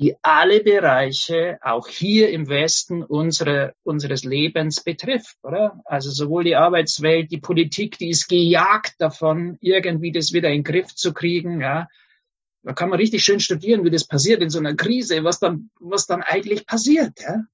[0.00, 5.82] Die alle Bereiche, auch hier im Westen, unsere, unseres Lebens betrifft, oder?
[5.84, 10.64] Also sowohl die Arbeitswelt, die Politik, die ist gejagt davon, irgendwie das wieder in den
[10.64, 11.86] Griff zu kriegen, ja.
[12.62, 15.70] Da kann man richtig schön studieren, wie das passiert in so einer Krise, was dann,
[15.78, 17.44] was dann eigentlich passiert, ja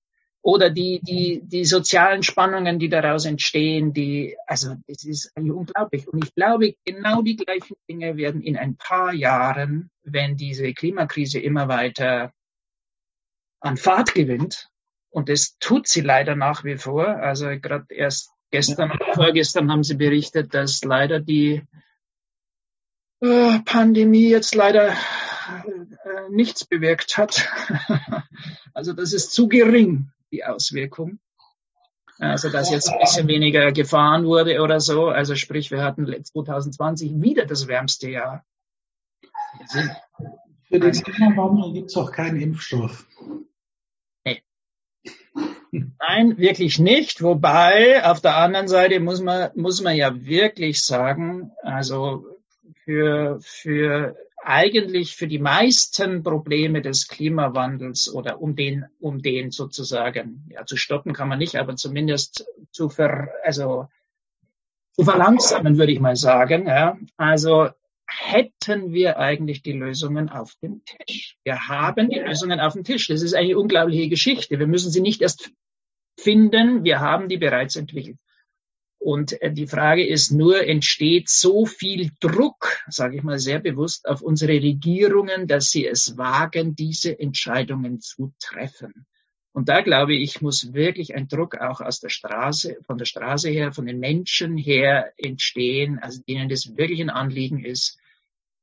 [0.46, 6.06] oder die, die, die sozialen Spannungen, die daraus entstehen, die, also es ist unglaublich.
[6.06, 11.40] Und ich glaube, genau die gleichen Dinge werden in ein paar Jahren, wenn diese Klimakrise
[11.40, 12.32] immer weiter
[13.66, 14.70] an Fahrt gewinnt,
[15.11, 19.94] und das tut sie leider nach wie vor, also gerade erst gestern vorgestern haben sie
[19.94, 21.62] berichtet, dass leider die
[23.20, 24.94] äh, Pandemie jetzt leider äh,
[26.31, 27.48] nichts bewirkt hat.
[28.74, 31.18] also das ist zu gering die Auswirkung.
[32.18, 35.09] Also dass jetzt ein bisschen weniger gefahren wurde oder so.
[35.09, 38.44] Also sprich, wir hatten 2020 wieder das wärmste Jahr.
[40.68, 43.07] Für den Klimawandel gibt es auch keinen Impfstoff.
[45.70, 47.22] Nein, wirklich nicht.
[47.22, 52.26] Wobei, auf der anderen Seite muss man, muss man ja wirklich sagen, also
[52.85, 60.48] für, für eigentlich für die meisten Probleme des Klimawandels oder um den, um den sozusagen,
[60.50, 63.88] ja, zu stoppen kann man nicht, aber zumindest zu ver, also,
[64.92, 66.96] zu verlangsamen, würde ich mal sagen, ja.
[67.16, 67.70] Also,
[68.07, 71.37] hätten wir eigentlich die Lösungen auf dem Tisch.
[71.45, 73.09] Wir haben die Lösungen auf dem Tisch.
[73.09, 74.59] Das ist eine unglaubliche Geschichte.
[74.59, 75.51] Wir müssen sie nicht erst
[76.19, 78.19] finden, wir haben die bereits entwickelt.
[78.99, 84.09] Und äh, die Frage ist nur, entsteht so viel Druck, sage ich mal sehr bewusst,
[84.09, 89.07] auf unsere Regierungen, dass sie es wagen, diese Entscheidungen zu treffen.
[89.57, 93.49] Und da glaube ich, muss wirklich ein Druck auch aus der Straße, von der Straße
[93.49, 97.99] her, von den Menschen her entstehen, also denen das wirklich ein Anliegen ist.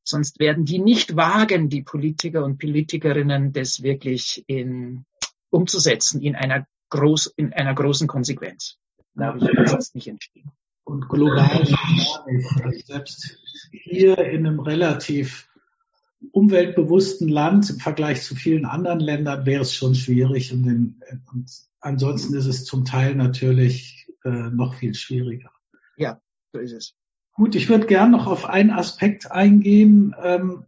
[0.04, 5.06] Sonst werden die nicht wagen, die Politiker und Politikerinnen, das wirklich in,
[5.50, 8.78] umzusetzen in einer, groß, in einer großen Konsequenz
[9.16, 10.52] glaube ich, wird sonst nicht entstehen.
[10.86, 11.50] Und global.
[11.50, 13.38] Also selbst
[13.72, 15.48] hier in einem relativ
[16.32, 21.50] umweltbewussten Land im Vergleich zu vielen anderen Ländern wäre es schon schwierig und, in, und
[21.80, 25.52] ansonsten ist es zum Teil natürlich äh, noch viel schwieriger.
[25.98, 26.22] Ja,
[26.54, 26.96] so ist es.
[27.34, 30.16] Gut, ich würde gern noch auf einen Aspekt eingehen.
[30.22, 30.66] Ähm,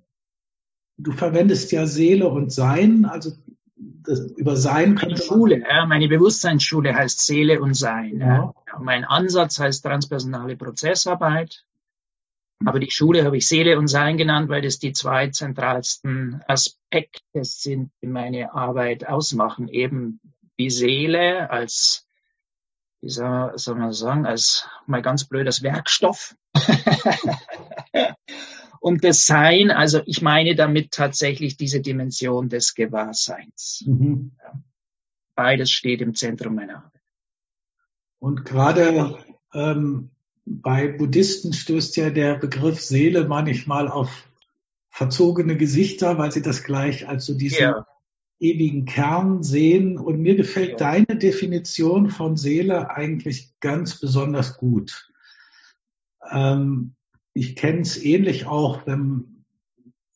[0.98, 3.32] du verwendest ja Seele und Sein, also
[3.76, 8.20] das, über Sein meine Schule, ja, meine Bewusstseinsschule heißt Seele und Sein.
[8.20, 8.54] Ja.
[8.68, 8.80] Ja.
[8.80, 11.66] Mein Ansatz heißt transpersonale Prozessarbeit.
[12.64, 17.44] Aber die Schule habe ich Seele und Sein genannt, weil das die zwei zentralsten Aspekte
[17.44, 19.68] sind, die meine Arbeit ausmachen.
[19.68, 20.22] Eben
[20.58, 22.08] die Seele als,
[23.02, 26.36] wie soll man sagen, als mal ganz blödes Werkstoff.
[28.80, 33.84] und das Sein, also ich meine damit tatsächlich diese Dimension des Gewahrseins.
[33.86, 34.32] Mhm.
[35.36, 37.02] Beides steht im Zentrum meiner Arbeit.
[38.20, 39.18] Und gerade
[39.54, 40.15] ähm,
[40.46, 44.30] bei Buddhisten stößt ja der Begriff Seele manchmal auf
[44.90, 47.88] verzogene Gesichter, weil sie das gleich als so diesen ja.
[48.40, 49.98] ewigen Kern sehen.
[49.98, 50.78] Und mir gefällt ja.
[50.78, 55.12] deine Definition von Seele eigentlich ganz besonders gut.
[56.32, 56.94] Ähm,
[57.34, 59.44] ich kenne es ähnlich auch, wenn,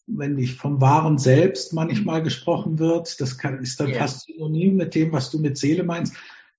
[0.05, 3.19] wenn ich vom wahren Selbst manchmal gesprochen wird.
[3.19, 3.97] Das kann, ist dann ja.
[3.97, 6.15] fast synonym mit dem, was du mit Seele meinst.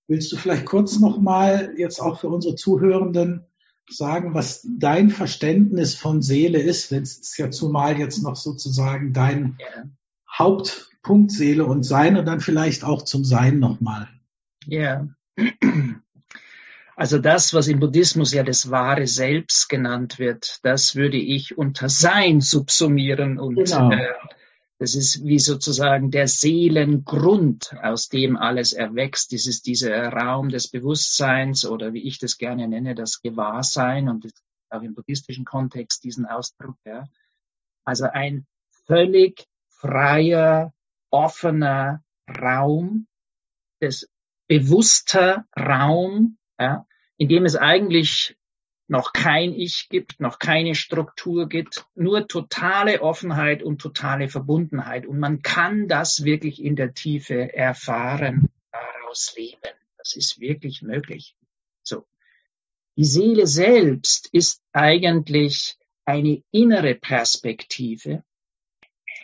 [0.09, 3.47] Willst du vielleicht kurz nochmal jetzt auch für unsere Zuhörenden
[3.93, 9.57] sagen, was dein Verständnis von Seele ist, wenn es ja zumal jetzt noch sozusagen dein
[9.59, 9.85] ja.
[10.33, 14.09] Hauptpunkt Seele und Sein und dann vielleicht auch zum Sein nochmal.
[14.67, 15.09] Ja.
[16.97, 21.89] Also das, was im Buddhismus ja das wahre Selbst genannt wird, das würde ich unter
[21.89, 23.91] Sein subsumieren und genau.
[23.91, 24.13] äh,
[24.81, 29.31] Das ist wie sozusagen der Seelengrund, aus dem alles erwächst.
[29.35, 34.33] Das ist dieser Raum des Bewusstseins oder wie ich das gerne nenne, das Gewahrsein und
[34.71, 36.77] auch im buddhistischen Kontext diesen Ausdruck.
[36.87, 37.05] Ja.
[37.85, 38.47] Also ein
[38.87, 40.73] völlig freier,
[41.11, 43.07] offener Raum,
[43.83, 44.09] des
[44.49, 46.87] bewusster Raum, ja,
[47.19, 48.35] in dem es eigentlich
[48.91, 55.07] noch kein Ich gibt, noch keine Struktur gibt, nur totale Offenheit und totale Verbundenheit.
[55.07, 59.77] Und man kann das wirklich in der Tiefe erfahren, daraus leben.
[59.97, 61.37] Das ist wirklich möglich.
[61.85, 62.05] So.
[62.97, 68.25] Die Seele selbst ist eigentlich eine innere Perspektive.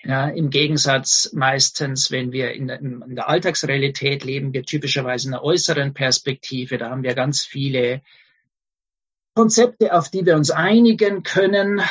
[0.05, 5.35] Ja, Im Gegensatz meistens, wenn wir in der, in der Alltagsrealität leben, wir typischerweise in
[5.35, 6.79] einer äußeren Perspektive.
[6.79, 8.03] Da haben wir ganz viele
[9.37, 11.83] Konzepte, auf die wir uns einigen können.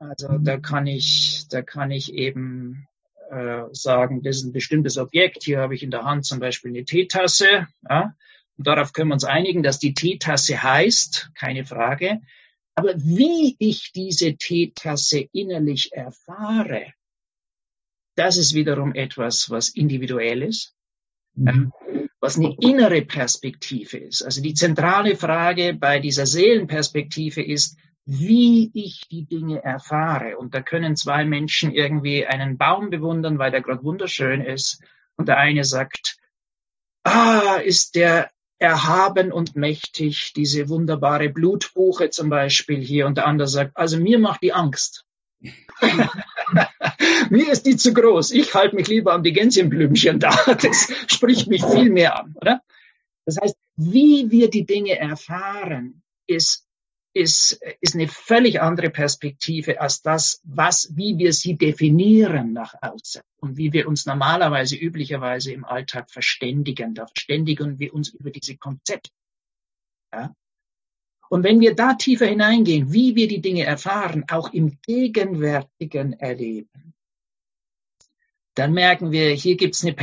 [0.00, 2.88] Also da kann ich, da kann ich eben
[3.30, 5.44] äh, sagen, das ist ein bestimmtes Objekt.
[5.44, 7.68] Hier habe ich in der Hand zum Beispiel eine Teetasse.
[7.88, 8.16] Ja?
[8.58, 12.20] Und darauf können wir uns einigen, dass die Teetasse heißt, keine Frage.
[12.74, 16.92] Aber wie ich diese Teetasse innerlich erfahre,
[18.16, 20.74] das ist wiederum etwas, was individuell ist.
[21.34, 21.70] Mhm
[22.20, 24.22] was eine innere Perspektive ist.
[24.22, 30.38] Also die zentrale Frage bei dieser Seelenperspektive ist, wie ich die Dinge erfahre.
[30.38, 34.82] Und da können zwei Menschen irgendwie einen Baum bewundern, weil der gerade wunderschön ist.
[35.16, 36.16] Und der eine sagt,
[37.04, 43.06] ah, ist der erhaben und mächtig, diese wunderbare Blutbuche zum Beispiel hier.
[43.06, 45.04] Und der andere sagt, also mir macht die Angst.
[47.30, 48.32] Mir ist die zu groß.
[48.32, 50.30] Ich halte mich lieber an die Gänseblümchen da.
[50.46, 52.62] Das spricht mich viel mehr an, oder?
[53.24, 56.66] Das heißt, wie wir die Dinge erfahren, ist,
[57.12, 63.22] ist, ist eine völlig andere Perspektive als das, was, wie wir sie definieren nach außen
[63.40, 66.94] und wie wir uns normalerweise, üblicherweise im Alltag verständigen.
[66.94, 69.10] Da verständigen wir uns über diese Konzepte.
[70.12, 70.34] Ja?
[71.28, 76.94] Und wenn wir da tiefer hineingehen, wie wir die Dinge erfahren, auch im gegenwärtigen Erleben,
[78.56, 79.94] dann merken wir, hier gibt's eine,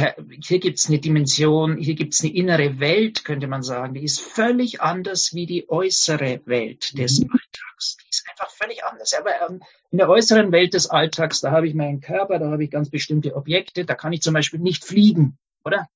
[0.43, 4.79] hier gibt's eine Dimension, hier gibt's eine innere Welt, könnte man sagen, die ist völlig
[4.79, 7.31] anders wie die äußere Welt des mhm.
[7.31, 7.97] Alltags.
[7.97, 9.15] Die ist einfach völlig anders.
[9.15, 12.63] Aber ähm, in der äußeren Welt des Alltags, da habe ich meinen Körper, da habe
[12.63, 15.89] ich ganz bestimmte Objekte, da kann ich zum Beispiel nicht fliegen, oder?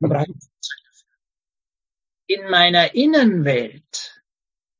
[0.00, 0.34] Mhm.
[2.26, 4.17] In meiner Innenwelt,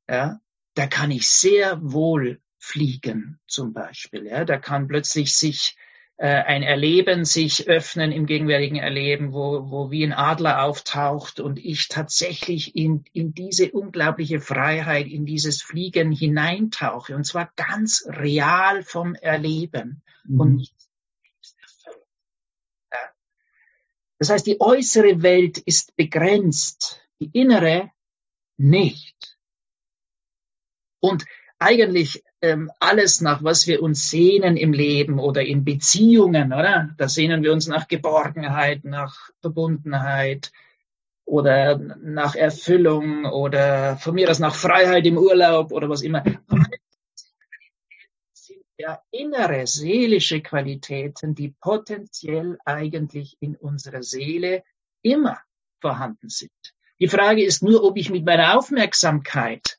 [0.08, 0.40] ja,
[0.74, 4.26] da kann ich sehr wohl fliegen, zum Beispiel.
[4.26, 5.76] Ja, da kann plötzlich sich
[6.18, 11.58] äh, ein Erleben sich öffnen im gegenwärtigen Erleben, wo, wo wie ein Adler auftaucht und
[11.58, 18.82] ich tatsächlich in, in diese unglaubliche Freiheit, in dieses Fliegen hineintauche und zwar ganz real
[18.82, 20.40] vom Erleben mhm.
[20.40, 20.74] und nicht.
[24.18, 27.92] Das heißt, die äußere Welt ist begrenzt, die innere
[28.56, 29.37] nicht.
[31.00, 31.24] Und
[31.58, 36.90] eigentlich ähm, alles nach was wir uns sehnen im Leben oder in Beziehungen, oder?
[36.96, 40.52] Da sehnen wir uns nach Geborgenheit, nach Verbundenheit
[41.24, 46.22] oder nach Erfüllung oder von mir aus nach Freiheit im Urlaub oder was immer.
[48.32, 54.62] sind ja innere seelische Qualitäten, die potenziell eigentlich in unserer Seele
[55.02, 55.38] immer
[55.80, 56.52] vorhanden sind.
[57.00, 59.78] Die Frage ist nur, ob ich mit meiner Aufmerksamkeit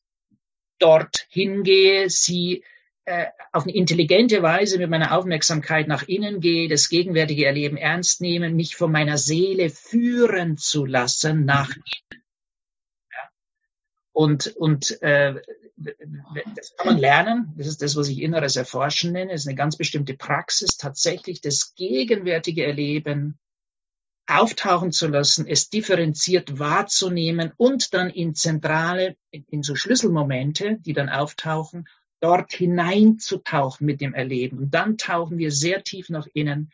[0.79, 2.63] dort hingehe, sie
[3.05, 8.21] äh, auf eine intelligente Weise mit meiner Aufmerksamkeit nach innen gehe, das gegenwärtige Erleben ernst
[8.21, 12.23] nehmen, mich von meiner Seele führen zu lassen nach innen.
[13.11, 13.29] Ja?
[14.11, 15.41] Und, und äh,
[16.55, 17.53] das kann man lernen.
[17.57, 19.31] Das ist das, was ich inneres Erforschen nenne.
[19.31, 23.39] Das ist eine ganz bestimmte Praxis, tatsächlich das gegenwärtige Erleben
[24.29, 31.09] auftauchen zu lassen, es differenziert wahrzunehmen und dann in zentrale, in so Schlüsselmomente, die dann
[31.09, 31.87] auftauchen,
[32.19, 34.59] dort hineinzutauchen mit dem Erleben.
[34.59, 36.71] Und dann tauchen wir sehr tief nach innen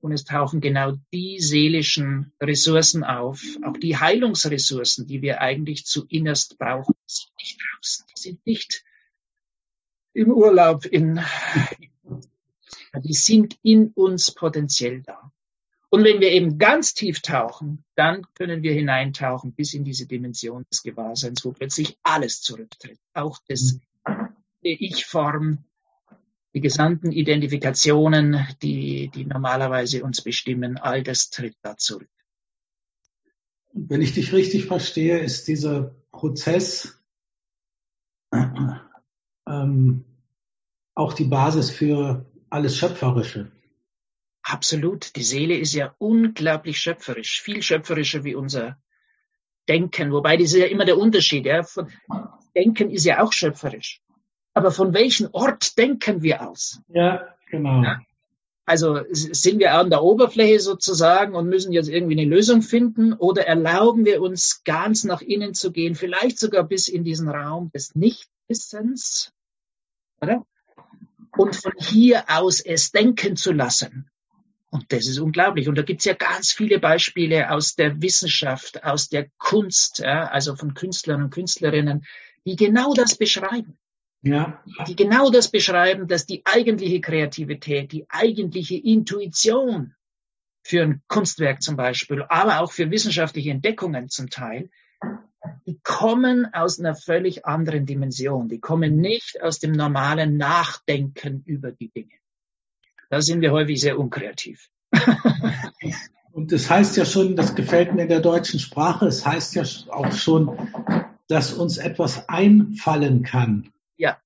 [0.00, 6.06] und es tauchen genau die seelischen Ressourcen auf, auch die Heilungsressourcen, die wir eigentlich zu
[6.06, 8.84] innerst brauchen, sind nicht draußen, die sind nicht
[10.12, 11.20] im Urlaub in,
[13.04, 15.32] die sind in uns potenziell da.
[15.90, 20.64] Und wenn wir eben ganz tief tauchen, dann können wir hineintauchen bis in diese Dimension
[20.70, 23.00] des Gewahrseins, wo plötzlich alles zurücktritt.
[23.12, 23.80] Auch das,
[24.62, 25.64] die Ich-Form,
[26.54, 32.08] die gesamten Identifikationen, die, die normalerweise uns bestimmen, all das tritt da zurück.
[33.72, 37.00] Wenn ich dich richtig verstehe, ist dieser Prozess
[38.32, 40.04] ähm,
[40.94, 43.50] auch die Basis für alles Schöpferische.
[44.52, 45.14] Absolut.
[45.16, 48.78] Die Seele ist ja unglaublich schöpferisch, viel schöpferischer wie unser
[49.68, 50.12] Denken.
[50.12, 51.46] Wobei das ist ja immer der Unterschied.
[51.46, 51.62] Ja.
[51.62, 51.88] Von,
[52.56, 54.00] Denken ist ja auch schöpferisch.
[54.52, 56.80] Aber von welchem Ort denken wir aus?
[56.88, 57.82] Ja, genau.
[57.82, 58.00] Ja.
[58.64, 63.46] Also sind wir an der Oberfläche sozusagen und müssen jetzt irgendwie eine Lösung finden oder
[63.46, 67.94] erlauben wir uns ganz nach innen zu gehen, vielleicht sogar bis in diesen Raum des
[67.94, 69.32] Nichtwissens,
[70.20, 70.44] oder?
[71.36, 74.10] Und von hier aus es denken zu lassen.
[74.70, 75.68] Und das ist unglaublich.
[75.68, 80.54] Und da gibt's ja ganz viele Beispiele aus der Wissenschaft, aus der Kunst, ja, also
[80.54, 82.04] von Künstlern und Künstlerinnen,
[82.46, 83.78] die genau das beschreiben.
[84.22, 84.62] Ja.
[84.86, 89.94] Die genau das beschreiben, dass die eigentliche Kreativität, die eigentliche Intuition
[90.62, 94.70] für ein Kunstwerk zum Beispiel, aber auch für wissenschaftliche Entdeckungen zum Teil,
[95.66, 98.48] die kommen aus einer völlig anderen Dimension.
[98.48, 102.19] Die kommen nicht aus dem normalen Nachdenken über die Dinge.
[103.10, 104.70] Da sind wir häufig sehr unkreativ.
[106.32, 109.64] Und das heißt ja schon, das gefällt mir in der deutschen Sprache, es heißt ja
[109.90, 110.70] auch schon,
[111.26, 113.72] dass uns etwas einfallen kann.
[113.96, 114.18] Ja.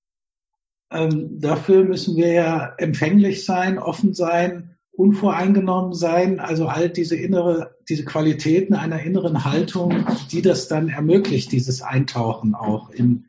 [0.90, 7.74] Ähm, dafür müssen wir ja empfänglich sein, offen sein, unvoreingenommen sein, also all diese innere,
[7.88, 13.24] diese Qualitäten einer inneren Haltung, die das dann ermöglicht, dieses Eintauchen auch in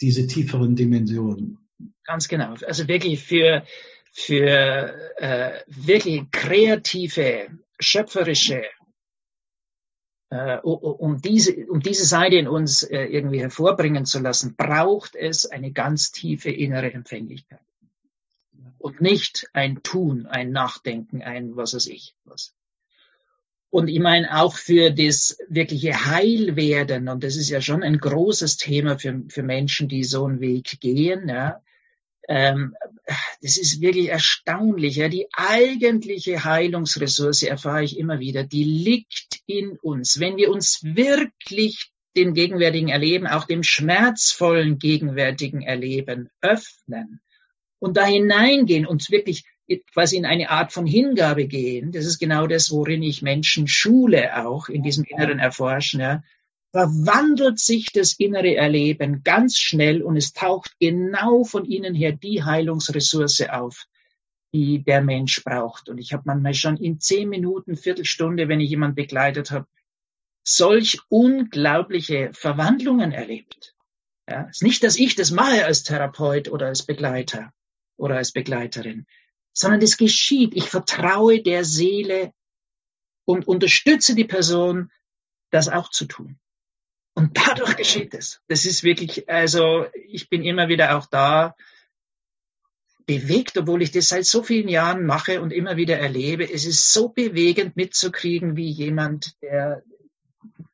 [0.00, 1.58] diese tieferen Dimensionen.
[2.04, 2.54] Ganz genau.
[2.66, 3.64] Also wirklich für,
[4.12, 7.48] für äh, wirklich kreative,
[7.80, 8.62] schöpferische
[10.32, 15.44] äh, um, diese, um diese Seite in uns äh, irgendwie hervorbringen zu lassen, braucht es
[15.44, 17.60] eine ganz tiefe innere Empfänglichkeit.
[18.78, 22.54] Und nicht ein Tun, ein Nachdenken, ein was weiß ich was.
[23.68, 28.56] Und ich meine auch für das wirkliche Heilwerden, und das ist ja schon ein großes
[28.56, 31.60] Thema für, für Menschen, die so einen Weg gehen, ja,
[32.28, 32.74] ähm,
[33.40, 34.96] das ist wirklich erstaunlich.
[34.96, 35.08] Ja.
[35.08, 40.20] Die eigentliche Heilungsressource, erfahre ich immer wieder, die liegt in uns.
[40.20, 47.20] Wenn wir uns wirklich dem gegenwärtigen Erleben, auch dem schmerzvollen gegenwärtigen Erleben öffnen
[47.78, 49.44] und da hineingehen und wirklich
[49.94, 54.44] quasi in eine Art von Hingabe gehen, das ist genau das, worin ich Menschen schule
[54.44, 56.22] auch in diesem inneren Erforschen, ja,
[56.72, 62.42] verwandelt sich das innere Erleben ganz schnell und es taucht genau von innen her die
[62.42, 63.86] Heilungsressource auf,
[64.54, 65.90] die der Mensch braucht.
[65.90, 69.66] Und ich habe manchmal schon in zehn Minuten, Viertelstunde, wenn ich jemanden begleitet habe,
[70.44, 73.74] solch unglaubliche Verwandlungen erlebt.
[74.28, 77.52] Ja, es ist nicht, dass ich das mache als Therapeut oder als Begleiter
[77.98, 79.06] oder als Begleiterin,
[79.52, 80.54] sondern das geschieht.
[80.54, 82.32] Ich vertraue der Seele
[83.26, 84.90] und unterstütze die Person,
[85.50, 86.38] das auch zu tun.
[87.14, 88.40] Und dadurch geschieht es.
[88.48, 91.54] Das ist wirklich, also ich bin immer wieder auch da
[93.06, 96.50] bewegt, obwohl ich das seit so vielen Jahren mache und immer wieder erlebe.
[96.50, 99.82] Es ist so bewegend mitzukriegen, wie jemand, der,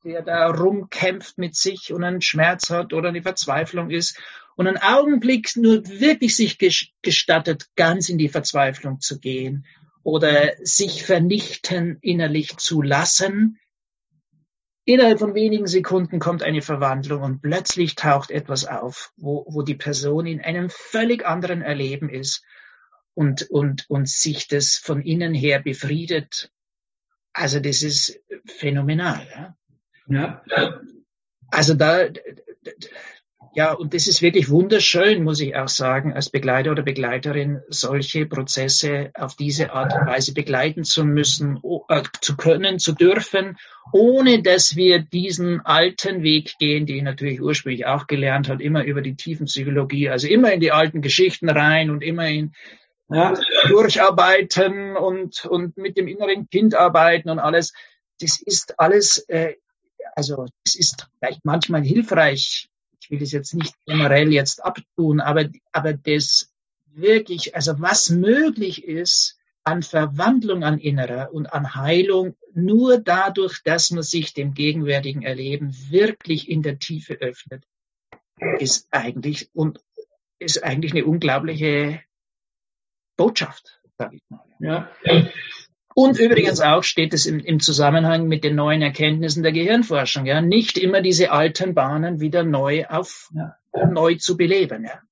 [0.05, 4.19] der da rumkämpft mit sich und einen Schmerz hat oder eine Verzweiflung ist
[4.57, 6.59] und einen Augenblick nur wirklich sich
[7.03, 9.67] gestattet, ganz in die Verzweiflung zu gehen
[10.03, 13.59] oder sich vernichten innerlich zu lassen,
[14.89, 19.75] Innerhalb von wenigen Sekunden kommt eine Verwandlung und plötzlich taucht etwas auf, wo, wo die
[19.75, 22.43] Person in einem völlig anderen Erleben ist
[23.13, 26.51] und, und, und sich das von innen her befriedet.
[27.35, 29.55] Also das ist phänomenal.
[30.07, 30.43] Ja.
[30.47, 30.81] ja.
[31.49, 32.09] Also da,
[33.55, 38.27] ja, und das ist wirklich wunderschön, muss ich auch sagen, als Begleiter oder Begleiterin solche
[38.27, 43.57] Prozesse auf diese Art und Weise begleiten zu müssen, äh, zu können, zu dürfen,
[43.93, 48.85] ohne dass wir diesen alten Weg gehen, den ich natürlich ursprünglich auch gelernt habe, immer
[48.85, 52.53] über die Tiefenpsychologie, also immer in die alten Geschichten rein und immer in
[53.09, 53.35] ja,
[53.69, 57.73] durcharbeiten und, und mit dem inneren Kind arbeiten und alles.
[58.21, 59.55] Das ist alles, äh,
[60.15, 62.69] also das ist vielleicht manchmal hilfreich,
[63.01, 66.53] ich will das jetzt nicht generell jetzt abtun, aber, aber das
[66.87, 73.91] wirklich, also was möglich ist an Verwandlung an Innerer und an Heilung nur dadurch, dass
[73.91, 77.65] man sich dem gegenwärtigen Erleben wirklich in der Tiefe öffnet,
[78.59, 79.81] ist eigentlich und
[80.39, 82.01] ist eigentlich eine unglaubliche
[83.17, 84.45] Botschaft, sage ich mal.
[84.61, 84.91] Ja.
[86.01, 90.41] Und übrigens auch steht es im, im, Zusammenhang mit den neuen Erkenntnissen der Gehirnforschung, ja,
[90.41, 93.57] nicht immer diese alten Bahnen wieder neu auf, ja.
[93.85, 95.03] neu zu beleben, ja.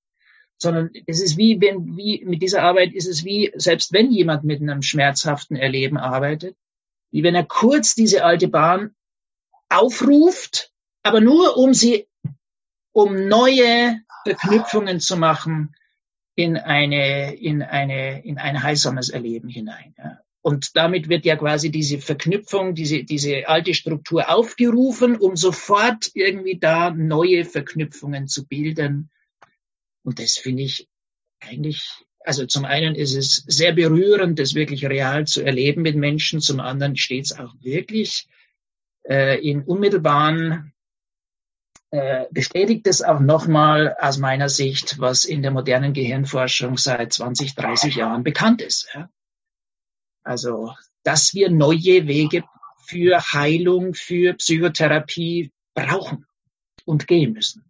[0.58, 4.44] Sondern es ist wie, wenn, wie, mit dieser Arbeit ist es wie, selbst wenn jemand
[4.44, 6.56] mit einem schmerzhaften Erleben arbeitet,
[7.10, 8.94] wie wenn er kurz diese alte Bahn
[9.68, 10.70] aufruft,
[11.02, 12.06] aber nur um sie,
[12.92, 15.74] um neue Verknüpfungen zu machen
[16.36, 19.92] in eine, in eine, in ein heilsames Erleben hinein.
[19.98, 20.20] Ja.
[20.46, 26.56] Und damit wird ja quasi diese Verknüpfung, diese, diese alte Struktur aufgerufen, um sofort irgendwie
[26.56, 29.10] da neue Verknüpfungen zu bilden.
[30.04, 30.88] Und das finde ich
[31.40, 31.90] eigentlich,
[32.20, 36.40] also zum einen ist es sehr berührend, das wirklich real zu erleben mit Menschen.
[36.40, 38.28] Zum anderen steht es auch wirklich
[39.02, 40.72] äh, in unmittelbaren
[41.90, 47.56] äh, bestätigt es auch nochmal aus meiner Sicht, was in der modernen Gehirnforschung seit 20,
[47.56, 48.88] 30 Jahren bekannt ist.
[48.94, 49.10] Ja?
[50.26, 50.72] Also,
[51.04, 52.42] dass wir neue Wege
[52.84, 56.26] für Heilung, für Psychotherapie brauchen
[56.84, 57.64] und gehen müssen.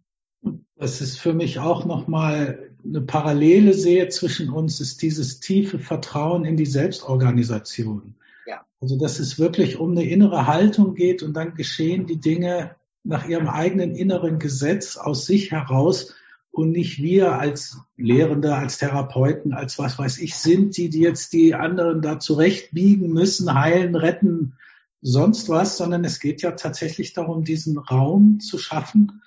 [0.75, 6.45] Das ist für mich auch nochmal eine Parallele sehe zwischen uns, ist dieses tiefe Vertrauen
[6.45, 8.15] in die Selbstorganisation.
[8.47, 8.65] Ja.
[8.79, 13.27] Also, dass es wirklich um eine innere Haltung geht und dann geschehen die Dinge nach
[13.27, 16.15] ihrem eigenen inneren Gesetz aus sich heraus
[16.57, 21.31] und nicht wir als Lehrende, als Therapeuten, als was weiß ich sind, die, die jetzt
[21.33, 24.55] die anderen da zurechtbiegen müssen, heilen, retten,
[24.99, 29.21] sonst was, sondern es geht ja tatsächlich darum, diesen Raum zu schaffen,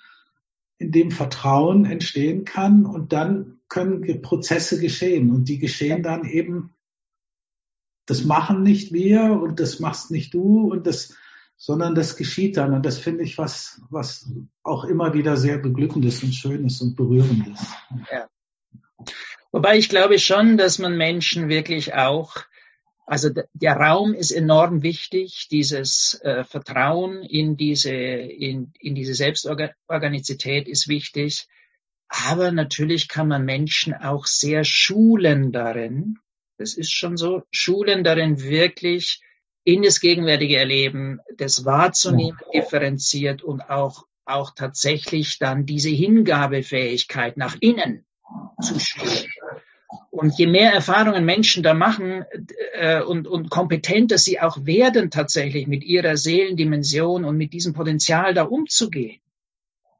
[0.77, 2.85] in dem Vertrauen entstehen kann.
[2.85, 5.31] Und dann können Prozesse geschehen.
[5.31, 6.75] Und die geschehen dann eben,
[8.07, 11.15] das machen nicht wir und das machst nicht du und das
[11.63, 12.73] sondern das geschieht dann.
[12.73, 14.27] Und das finde ich was, was
[14.63, 17.59] auch immer wieder sehr beglückendes und schönes und berührendes.
[18.11, 18.27] Ja.
[19.51, 22.37] Wobei ich glaube schon, dass man Menschen wirklich auch,
[23.05, 30.67] also der Raum ist enorm wichtig, dieses äh, Vertrauen in diese, in, in diese Selbstorganizität
[30.67, 31.47] ist wichtig.
[32.07, 36.17] Aber natürlich kann man Menschen auch sehr schulen darin.
[36.57, 39.21] Das ist schon so, schulen darin wirklich
[39.63, 47.55] in das gegenwärtige Erleben, das wahrzunehmen, differenziert und auch, auch tatsächlich dann diese Hingabefähigkeit nach
[47.59, 48.05] innen
[48.61, 49.27] zu spüren.
[50.09, 52.25] Und je mehr Erfahrungen Menschen da machen
[52.73, 58.33] äh, und, und kompetenter sie auch werden tatsächlich mit ihrer Seelendimension und mit diesem Potenzial
[58.33, 59.19] da umzugehen,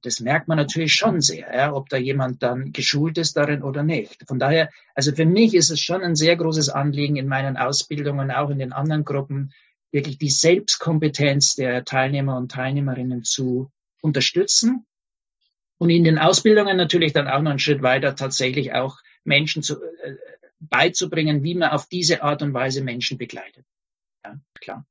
[0.02, 3.84] das merkt man natürlich schon sehr, ja, ob da jemand dann geschult ist darin oder
[3.84, 4.24] nicht.
[4.28, 8.32] Von daher, also für mich ist es schon ein sehr großes Anliegen in meinen Ausbildungen,
[8.32, 9.54] auch in den anderen Gruppen,
[9.91, 13.72] wirklich die Selbstkompetenz der Teilnehmer und Teilnehmerinnen zu
[14.02, 14.86] unterstützen
[15.78, 19.82] und in den Ausbildungen natürlich dann auch noch einen Schritt weiter tatsächlich auch Menschen zu,
[19.82, 20.16] äh,
[20.60, 23.66] beizubringen, wie man auf diese Art und Weise Menschen begleitet.
[24.24, 24.86] Ja, klar.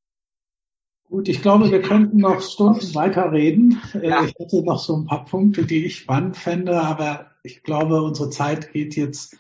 [1.11, 3.83] Gut, ich glaube, wir könnten noch Stunden weiterreden.
[3.95, 4.25] Äh, ja.
[4.25, 8.31] Ich hätte noch so ein paar Punkte, die ich spannend fände, aber ich glaube, unsere
[8.31, 9.37] Zeit geht jetzt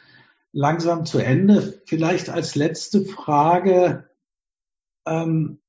[0.51, 1.81] langsam zu Ende.
[1.87, 4.11] Vielleicht als letzte Frage,
[5.07, 5.61] ähm,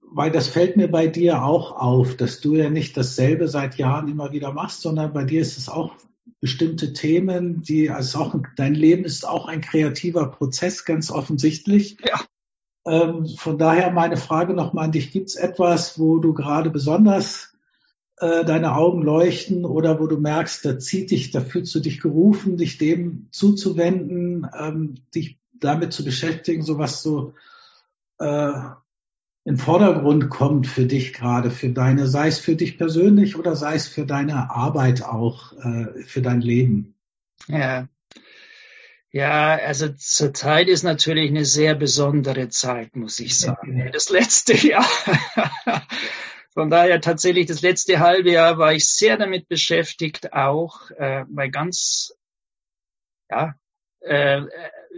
[0.00, 4.06] weil das fällt mir bei dir auch auf, dass du ja nicht dasselbe seit Jahren
[4.06, 5.96] immer wieder machst, sondern bei dir ist es auch
[6.38, 11.96] bestimmte Themen, die, also auch, dein Leben ist auch ein kreativer Prozess, ganz offensichtlich.
[12.06, 12.20] Ja.
[12.86, 15.10] Ähm, von daher meine Frage nochmal an dich.
[15.10, 17.54] Gibt es etwas, wo du gerade besonders
[18.18, 22.00] äh, deine Augen leuchten oder wo du merkst, da zieht dich, da fühlst du dich
[22.00, 27.34] gerufen, dich dem zuzuwenden, ähm, dich damit zu beschäftigen, so was so
[28.18, 28.52] äh,
[29.44, 33.74] in Vordergrund kommt für dich gerade, für deine, sei es für dich persönlich oder sei
[33.74, 36.94] es für deine Arbeit auch, äh, für dein Leben?
[37.48, 37.88] Ja,
[39.14, 43.88] ja, also zur Zeit ist natürlich eine sehr besondere Zeit, muss ich sagen.
[43.92, 44.84] Das letzte Jahr.
[46.52, 51.46] Von daher tatsächlich das letzte halbe Jahr war ich sehr damit beschäftigt, auch äh, bei
[51.46, 52.16] ganz,
[53.30, 53.54] ja,
[54.00, 54.42] äh,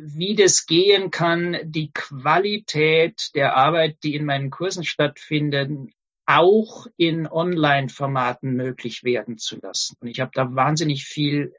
[0.01, 5.71] wie das gehen kann, die Qualität der Arbeit, die in meinen Kursen stattfindet,
[6.25, 9.95] auch in Online-Formaten möglich werden zu lassen.
[10.01, 11.53] Und ich habe da wahnsinnig viel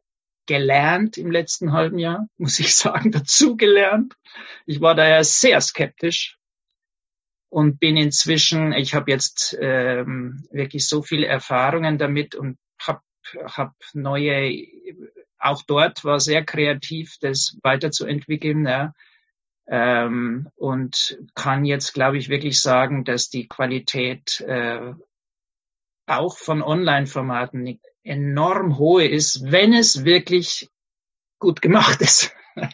[0.48, 4.16] gelernt im letzten halben Jahr, muss ich sagen, dazu gelernt.
[4.66, 6.38] Ich war daher sehr skeptisch
[7.50, 13.02] und bin inzwischen, ich habe jetzt ähm, wirklich so viele Erfahrungen damit und habe
[13.46, 14.66] hab neue,
[15.40, 18.66] auch dort war sehr kreativ, das weiterzuentwickeln.
[18.66, 18.94] Ja.
[19.70, 24.94] Ähm, und kann jetzt, glaube ich, wirklich sagen, dass die Qualität äh,
[26.06, 30.70] auch von Online-Formaten enorm hohe ist, wenn es wirklich
[31.40, 32.32] gut gemacht ist.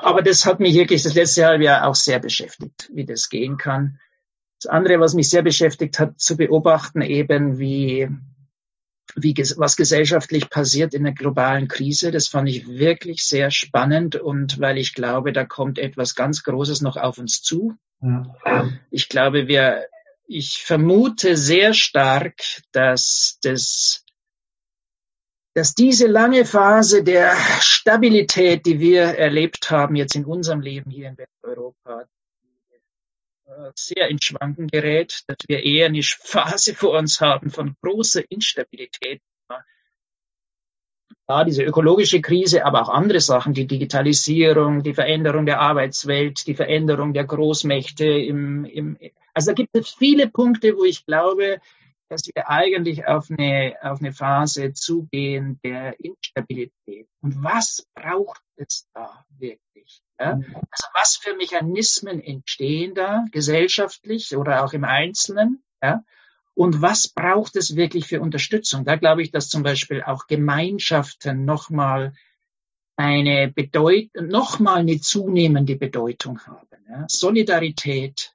[0.00, 3.56] Aber das hat mich wirklich das letzte halbe Jahr auch sehr beschäftigt, wie das gehen
[3.56, 3.98] kann.
[4.62, 8.08] Das andere, was mich sehr beschäftigt hat, zu beobachten eben, wie,
[9.16, 12.10] wie was gesellschaftlich passiert in der globalen Krise.
[12.12, 16.80] Das fand ich wirklich sehr spannend und weil ich glaube, da kommt etwas ganz Großes
[16.80, 17.74] noch auf uns zu.
[18.00, 18.70] Ja.
[18.90, 19.86] Ich glaube, wir,
[20.26, 22.40] ich vermute sehr stark,
[22.72, 24.03] dass das
[25.54, 31.08] dass diese lange Phase der Stabilität, die wir erlebt haben jetzt in unserem Leben hier
[31.08, 32.06] in Westeuropa,
[33.46, 38.22] äh, sehr ins Schwanken gerät, dass wir eher eine Phase vor uns haben von großer
[38.28, 39.22] Instabilität.
[41.26, 46.54] Ja, diese ökologische Krise, aber auch andere Sachen, die Digitalisierung, die Veränderung der Arbeitswelt, die
[46.54, 48.98] Veränderung der Großmächte im, im
[49.32, 51.60] also da gibt es viele Punkte, wo ich glaube,
[52.08, 57.08] dass wir eigentlich auf eine, auf eine Phase zugehen der Instabilität.
[57.20, 60.02] Und was braucht es da wirklich?
[60.18, 60.36] Ja?
[60.36, 60.44] Mhm.
[60.70, 65.62] Also was für Mechanismen entstehen da gesellschaftlich oder auch im Einzelnen?
[65.82, 66.04] Ja?
[66.54, 68.84] Und was braucht es wirklich für Unterstützung?
[68.84, 72.14] Da glaube ich, dass zum Beispiel auch Gemeinschaften nochmal
[72.96, 76.84] eine Bedeutung, nochmal eine zunehmende Bedeutung haben.
[76.88, 77.06] Ja?
[77.08, 78.33] Solidarität,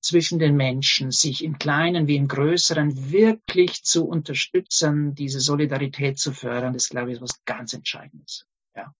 [0.00, 6.32] zwischen den Menschen, sich im Kleinen wie im Größeren wirklich zu unterstützen, diese Solidarität zu
[6.32, 8.46] fördern, das glaube ich ist was ganz Entscheidendes.
[8.74, 8.94] Ja.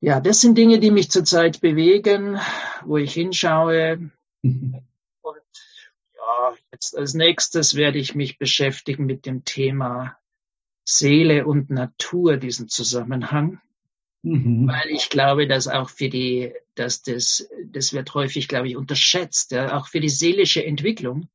[0.00, 2.38] Ja, das sind Dinge, die mich zurzeit bewegen,
[2.84, 4.10] wo ich hinschaue.
[4.42, 4.82] Mhm.
[5.22, 5.40] Und
[6.14, 10.18] ja, jetzt als nächstes werde ich mich beschäftigen mit dem Thema
[10.84, 13.60] Seele und Natur, diesen Zusammenhang.
[14.22, 14.68] Mhm.
[14.68, 19.50] Weil ich glaube, dass auch für die, dass das, das wird häufig, glaube ich, unterschätzt,
[19.50, 21.28] ja, auch für die seelische Entwicklung,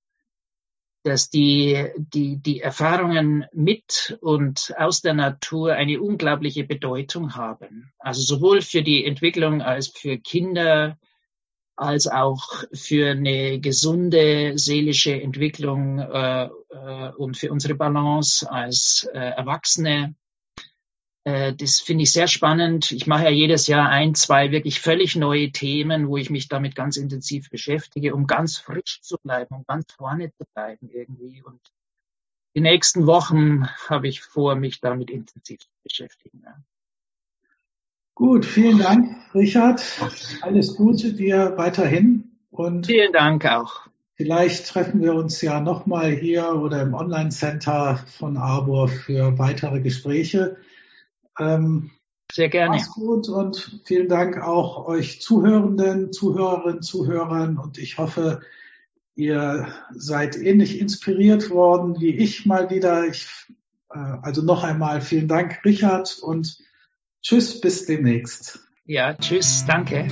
[1.04, 7.92] dass die, die, die Erfahrungen mit und aus der Natur eine unglaubliche Bedeutung haben.
[8.00, 10.98] Also sowohl für die Entwicklung als für Kinder,
[11.76, 19.20] als auch für eine gesunde seelische Entwicklung äh, äh, und für unsere Balance als äh,
[19.20, 20.16] Erwachsene
[21.58, 22.94] das finde ich sehr spannend.
[22.94, 26.74] Ich mache ja jedes Jahr ein, zwei wirklich völlig neue Themen, wo ich mich damit
[26.74, 31.44] ganz intensiv beschäftige, um ganz frisch zu bleiben, um ganz vorne zu bleiben irgendwie.
[31.44, 31.60] Und
[32.56, 36.44] die nächsten Wochen habe ich vor, mich damit intensiv zu beschäftigen.
[36.46, 36.56] Ja.
[38.16, 39.84] Gut, vielen Dank, Richard.
[40.42, 42.38] Alles Gute dir weiterhin.
[42.52, 43.88] Und vielen Dank auch.
[44.16, 50.58] Vielleicht treffen wir uns ja nochmal hier oder im Online-Center von Arbor für weitere Gespräche.
[51.40, 51.92] Ähm,
[52.32, 52.76] Sehr gerne.
[52.76, 58.42] Mach's gut und vielen Dank auch euch Zuhörenden, Zuhörerinnen, Zuhörern und ich hoffe,
[59.16, 63.08] ihr seid ähnlich inspiriert worden wie ich mal wieder.
[63.08, 63.28] Ich,
[63.90, 66.58] äh, also noch einmal vielen Dank, Richard und
[67.22, 68.60] tschüss, bis demnächst.
[68.86, 70.08] Ja, tschüss, danke.